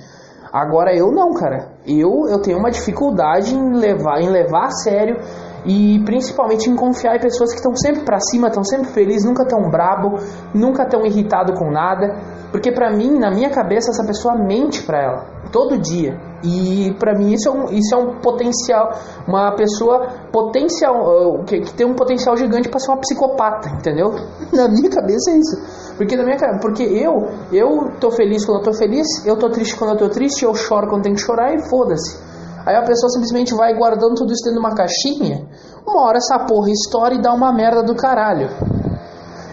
Agora 0.52 0.94
eu 0.94 1.11
não, 1.11 1.35
cara. 1.35 1.72
Eu 1.85 2.28
eu 2.28 2.40
tenho 2.40 2.58
uma 2.58 2.70
dificuldade 2.70 3.56
em 3.56 3.74
levar 3.74 4.20
em 4.20 4.30
levar 4.30 4.66
a 4.66 4.70
sério 4.70 5.16
e 5.64 6.03
principalmente 6.05 6.68
em 6.68 6.77
confiar 6.77 7.16
em 7.16 7.20
pessoas 7.20 7.51
que 7.51 7.57
estão 7.57 7.75
sempre 7.77 8.05
para 8.05 8.18
cima, 8.20 8.48
estão 8.48 8.64
sempre 8.64 8.88
felizes, 8.88 9.25
nunca 9.25 9.46
tão 9.46 9.70
brabo, 9.70 10.18
nunca 10.55 10.85
tão 10.85 11.07
irritado 11.07 11.55
com 11.55 11.70
nada, 11.70 12.16
porque 12.51 12.72
para 12.72 12.90
mim, 12.90 13.18
na 13.18 13.31
minha 13.31 13.51
cabeça, 13.51 13.90
essa 13.90 14.05
pessoa 14.05 14.37
mente 14.37 14.83
para 14.83 15.03
ela 15.03 15.42
todo 15.53 15.79
dia. 15.79 16.18
E 16.42 16.92
para 16.98 17.16
mim 17.16 17.33
isso 17.33 17.48
é 17.48 17.53
um, 17.53 17.64
isso 17.66 17.94
é 17.94 17.98
um 17.98 18.18
potencial, 18.20 18.98
uma 19.29 19.55
pessoa 19.55 20.09
potencial 20.33 21.37
uh, 21.37 21.44
que, 21.44 21.61
que, 21.61 21.72
tem 21.72 21.87
um 21.87 21.94
potencial 21.94 22.37
gigante 22.37 22.68
para 22.68 22.81
ser 22.81 22.90
uma 22.90 22.98
psicopata, 22.98 23.68
entendeu? 23.68 24.11
Na 24.53 24.68
minha 24.68 24.90
cabeça 24.90 25.31
é 25.31 25.37
isso. 25.37 25.94
Porque 25.96 26.16
na 26.16 26.25
minha 26.25 26.37
porque 26.61 26.83
eu 26.83 27.29
eu 27.53 27.92
tô 28.01 28.11
feliz 28.11 28.44
quando 28.44 28.59
eu 28.59 28.64
tô 28.64 28.72
feliz, 28.72 29.07
eu 29.25 29.37
tô 29.37 29.51
triste 29.51 29.77
quando 29.77 29.90
eu 29.90 29.98
tô 29.98 30.09
triste, 30.09 30.42
eu 30.44 30.55
choro 30.55 30.88
quando 30.88 31.03
tenho 31.03 31.14
que 31.14 31.20
chorar 31.20 31.55
e 31.55 31.61
foda-se. 31.68 32.32
Aí 32.64 32.77
a 32.77 32.83
pessoa 32.83 33.11
simplesmente 33.11 33.55
vai 33.55 33.75
guardando 33.75 34.14
tudo 34.14 34.33
isso 34.33 34.44
dentro 34.44 34.61
de 34.61 34.66
uma 34.66 34.75
caixinha. 34.75 35.46
Uma 35.87 36.07
hora 36.07 36.18
essa 36.18 36.38
porra 36.46 36.70
estoura 36.70 37.14
e 37.14 37.20
dá 37.20 37.33
uma 37.33 37.53
merda 37.53 37.83
do 37.83 37.94
caralho. 37.94 38.48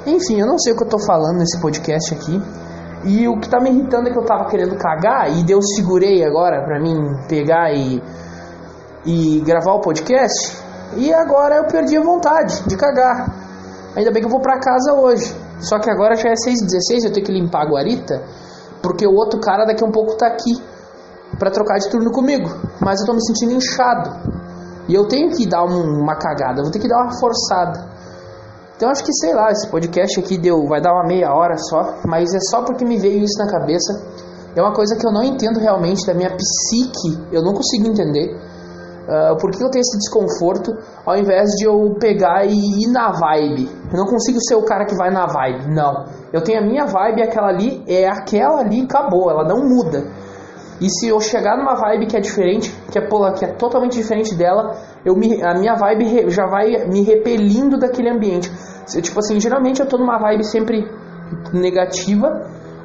Enfim, 0.05 0.39
eu 0.39 0.47
não 0.47 0.57
sei 0.57 0.73
o 0.73 0.77
que 0.77 0.83
eu 0.83 0.89
tô 0.89 0.99
falando 0.99 1.39
nesse 1.39 1.59
podcast 1.59 2.13
aqui. 2.13 2.41
E 3.05 3.27
o 3.27 3.39
que 3.39 3.49
tá 3.49 3.59
me 3.59 3.69
irritando 3.69 4.09
é 4.09 4.11
que 4.11 4.19
eu 4.19 4.25
tava 4.25 4.45
querendo 4.49 4.75
cagar 4.77 5.31
e 5.31 5.43
deu 5.43 5.61
segurei 5.61 6.23
agora 6.23 6.63
pra 6.65 6.79
mim 6.79 6.97
pegar 7.27 7.71
e, 7.73 8.01
e 9.05 9.39
gravar 9.41 9.73
o 9.73 9.81
podcast. 9.81 10.57
E 10.97 11.13
agora 11.13 11.55
eu 11.55 11.65
perdi 11.65 11.97
a 11.97 12.03
vontade 12.03 12.61
de 12.67 12.75
cagar. 12.75 13.33
Ainda 13.95 14.11
bem 14.11 14.21
que 14.21 14.27
eu 14.27 14.31
vou 14.31 14.41
pra 14.41 14.59
casa 14.59 14.93
hoje. 14.93 15.33
Só 15.59 15.79
que 15.79 15.89
agora 15.89 16.15
já 16.15 16.29
é 16.29 16.33
6h16, 16.33 17.05
eu 17.05 17.13
tenho 17.13 17.25
que 17.25 17.31
limpar 17.31 17.63
a 17.63 17.69
guarita. 17.69 18.21
Porque 18.81 19.05
o 19.05 19.13
outro 19.13 19.39
cara 19.39 19.65
daqui 19.65 19.83
a 19.83 19.87
um 19.87 19.91
pouco 19.91 20.15
tá 20.15 20.27
aqui 20.27 20.61
para 21.37 21.51
trocar 21.51 21.77
de 21.77 21.89
turno 21.89 22.11
comigo, 22.11 22.49
mas 22.81 22.99
eu 23.01 23.05
tô 23.05 23.13
me 23.13 23.25
sentindo 23.25 23.53
inchado. 23.53 24.09
E 24.87 24.95
eu 24.95 25.07
tenho 25.07 25.29
que 25.29 25.47
dar 25.47 25.63
um, 25.63 26.01
uma 26.01 26.15
cagada, 26.15 26.63
vou 26.63 26.71
ter 26.71 26.79
que 26.79 26.87
dar 26.87 27.03
uma 27.03 27.19
forçada. 27.19 27.87
Então 28.75 28.89
acho 28.89 29.03
que 29.03 29.13
sei 29.13 29.33
lá, 29.33 29.51
esse 29.51 29.69
podcast 29.69 30.19
aqui 30.19 30.37
deu, 30.37 30.65
vai 30.67 30.81
dar 30.81 30.93
uma 30.93 31.05
meia 31.05 31.33
hora 31.33 31.57
só, 31.57 31.99
mas 32.05 32.33
é 32.33 32.39
só 32.49 32.63
porque 32.63 32.85
me 32.85 32.97
veio 32.97 33.23
isso 33.23 33.37
na 33.37 33.51
cabeça. 33.51 34.01
É 34.55 34.61
uma 34.61 34.73
coisa 34.73 34.95
que 34.95 35.05
eu 35.05 35.11
não 35.11 35.23
entendo 35.23 35.59
realmente 35.59 36.05
da 36.07 36.13
minha 36.13 36.29
psique, 36.29 37.21
eu 37.31 37.43
não 37.43 37.53
consigo 37.53 37.87
entender. 37.87 38.35
Uh, 39.09 39.35
por 39.37 39.51
que 39.51 39.63
eu 39.63 39.69
tenho 39.69 39.81
esse 39.81 39.97
desconforto 39.97 40.71
ao 41.05 41.17
invés 41.17 41.49
de 41.57 41.65
eu 41.65 41.95
pegar 41.99 42.45
e 42.45 42.83
ir 42.83 42.87
na 42.87 43.11
vibe? 43.11 43.69
Eu 43.91 43.97
não 43.97 44.05
consigo 44.05 44.39
ser 44.47 44.55
o 44.55 44.63
cara 44.63 44.85
que 44.85 44.95
vai 44.95 45.11
na 45.11 45.25
vibe, 45.25 45.73
não. 45.73 46.05
Eu 46.31 46.41
tenho 46.41 46.59
a 46.59 46.65
minha 46.65 46.85
vibe, 46.85 47.23
aquela 47.23 47.49
ali 47.49 47.83
é 47.87 48.07
aquela 48.07 48.59
ali, 48.59 48.83
acabou, 48.83 49.29
ela 49.29 49.43
não 49.43 49.67
muda. 49.67 50.05
E 50.81 50.89
se 50.89 51.09
eu 51.09 51.19
chegar 51.19 51.57
numa 51.57 51.75
vibe 51.75 52.07
que 52.07 52.15
é 52.15 52.19
diferente, 52.19 52.73
que 52.91 52.97
é, 52.97 53.01
que 53.37 53.45
é 53.45 53.53
totalmente 53.53 53.93
diferente 53.93 54.33
dela, 54.35 54.77
eu 55.03 55.15
me, 55.15 55.41
a 55.43 55.53
minha 55.53 55.75
vibe 55.75 56.29
já 56.29 56.45
vai 56.45 56.87
me 56.87 57.03
repelindo 57.03 57.77
daquele 57.77 58.09
ambiente. 58.09 58.49
Tipo 59.01 59.19
assim, 59.19 59.39
geralmente 59.39 59.81
eu 59.81 59.87
tô 59.87 59.97
numa 59.97 60.17
vibe 60.17 60.43
sempre 60.45 60.87
negativa 61.53 62.27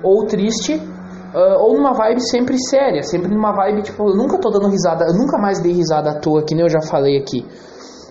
ou 0.02 0.26
triste, 0.26 0.74
uh, 0.74 1.60
ou 1.60 1.76
numa 1.76 1.92
vibe 1.92 2.20
sempre 2.20 2.58
séria, 2.58 3.02
sempre 3.02 3.32
numa 3.32 3.52
vibe, 3.52 3.82
tipo, 3.82 4.10
eu 4.10 4.16
nunca 4.16 4.38
tô 4.38 4.50
dando 4.50 4.68
risada, 4.68 5.04
eu 5.06 5.14
nunca 5.14 5.38
mais 5.38 5.60
dei 5.60 5.72
risada 5.72 6.10
à 6.10 6.18
toa, 6.18 6.44
que 6.44 6.54
nem 6.54 6.64
eu 6.64 6.68
já 6.68 6.80
falei 6.80 7.18
aqui. 7.18 7.46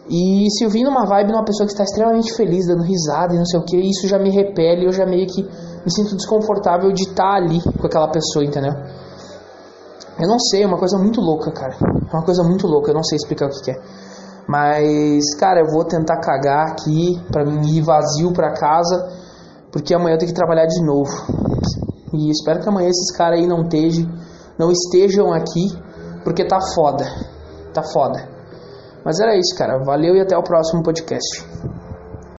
E 0.09 0.49
se 0.51 0.65
eu 0.65 0.69
vim 0.69 0.83
numa 0.83 1.05
vibe 1.05 1.31
numa 1.31 1.45
pessoa 1.45 1.65
que 1.65 1.71
está 1.71 1.83
extremamente 1.83 2.33
feliz, 2.35 2.67
dando 2.67 2.83
risada 2.83 3.33
e 3.33 3.37
não 3.37 3.45
sei 3.45 3.59
o 3.59 3.63
que, 3.63 3.77
isso 3.77 4.07
já 4.07 4.19
me 4.19 4.29
repele, 4.29 4.85
eu 4.85 4.91
já 4.91 5.05
meio 5.05 5.25
que 5.27 5.43
me 5.43 5.91
sinto 5.91 6.15
desconfortável 6.15 6.91
de 6.91 7.03
estar 7.03 7.23
tá 7.23 7.35
ali 7.35 7.61
com 7.61 7.87
aquela 7.87 8.09
pessoa, 8.09 8.43
entendeu? 8.43 8.73
Eu 10.19 10.27
não 10.27 10.39
sei, 10.39 10.63
é 10.63 10.67
uma 10.67 10.77
coisa 10.77 10.97
muito 10.97 11.19
louca, 11.19 11.51
cara. 11.51 11.75
É 11.81 12.15
uma 12.15 12.23
coisa 12.23 12.43
muito 12.43 12.67
louca, 12.67 12.91
eu 12.91 12.95
não 12.95 13.03
sei 13.03 13.15
explicar 13.15 13.47
o 13.47 13.49
que, 13.49 13.61
que 13.61 13.71
é. 13.71 13.75
Mas, 14.47 15.35
cara, 15.39 15.61
eu 15.61 15.71
vou 15.71 15.85
tentar 15.85 16.19
cagar 16.19 16.71
aqui 16.71 17.19
pra 17.31 17.45
mim 17.45 17.77
ir 17.77 17.81
vazio 17.81 18.31
pra 18.33 18.53
casa, 18.53 19.09
porque 19.71 19.93
amanhã 19.93 20.15
eu 20.15 20.19
tenho 20.19 20.31
que 20.31 20.35
trabalhar 20.35 20.65
de 20.65 20.83
novo. 20.85 21.11
E 22.13 22.29
espero 22.29 22.59
que 22.59 22.69
amanhã 22.69 22.89
esses 22.89 23.15
caras 23.15 23.39
aí 23.39 23.47
não 23.47 23.63
não 24.59 24.71
estejam 24.71 25.33
aqui, 25.33 25.75
porque 26.23 26.45
tá 26.45 26.59
foda. 26.75 27.05
Tá 27.73 27.81
foda. 27.81 28.29
Mas 29.03 29.19
era 29.19 29.35
isso, 29.37 29.55
cara. 29.57 29.83
Valeu 29.83 30.15
e 30.15 30.21
até 30.21 30.37
o 30.37 30.43
próximo 30.43 30.83
podcast. 30.83 31.43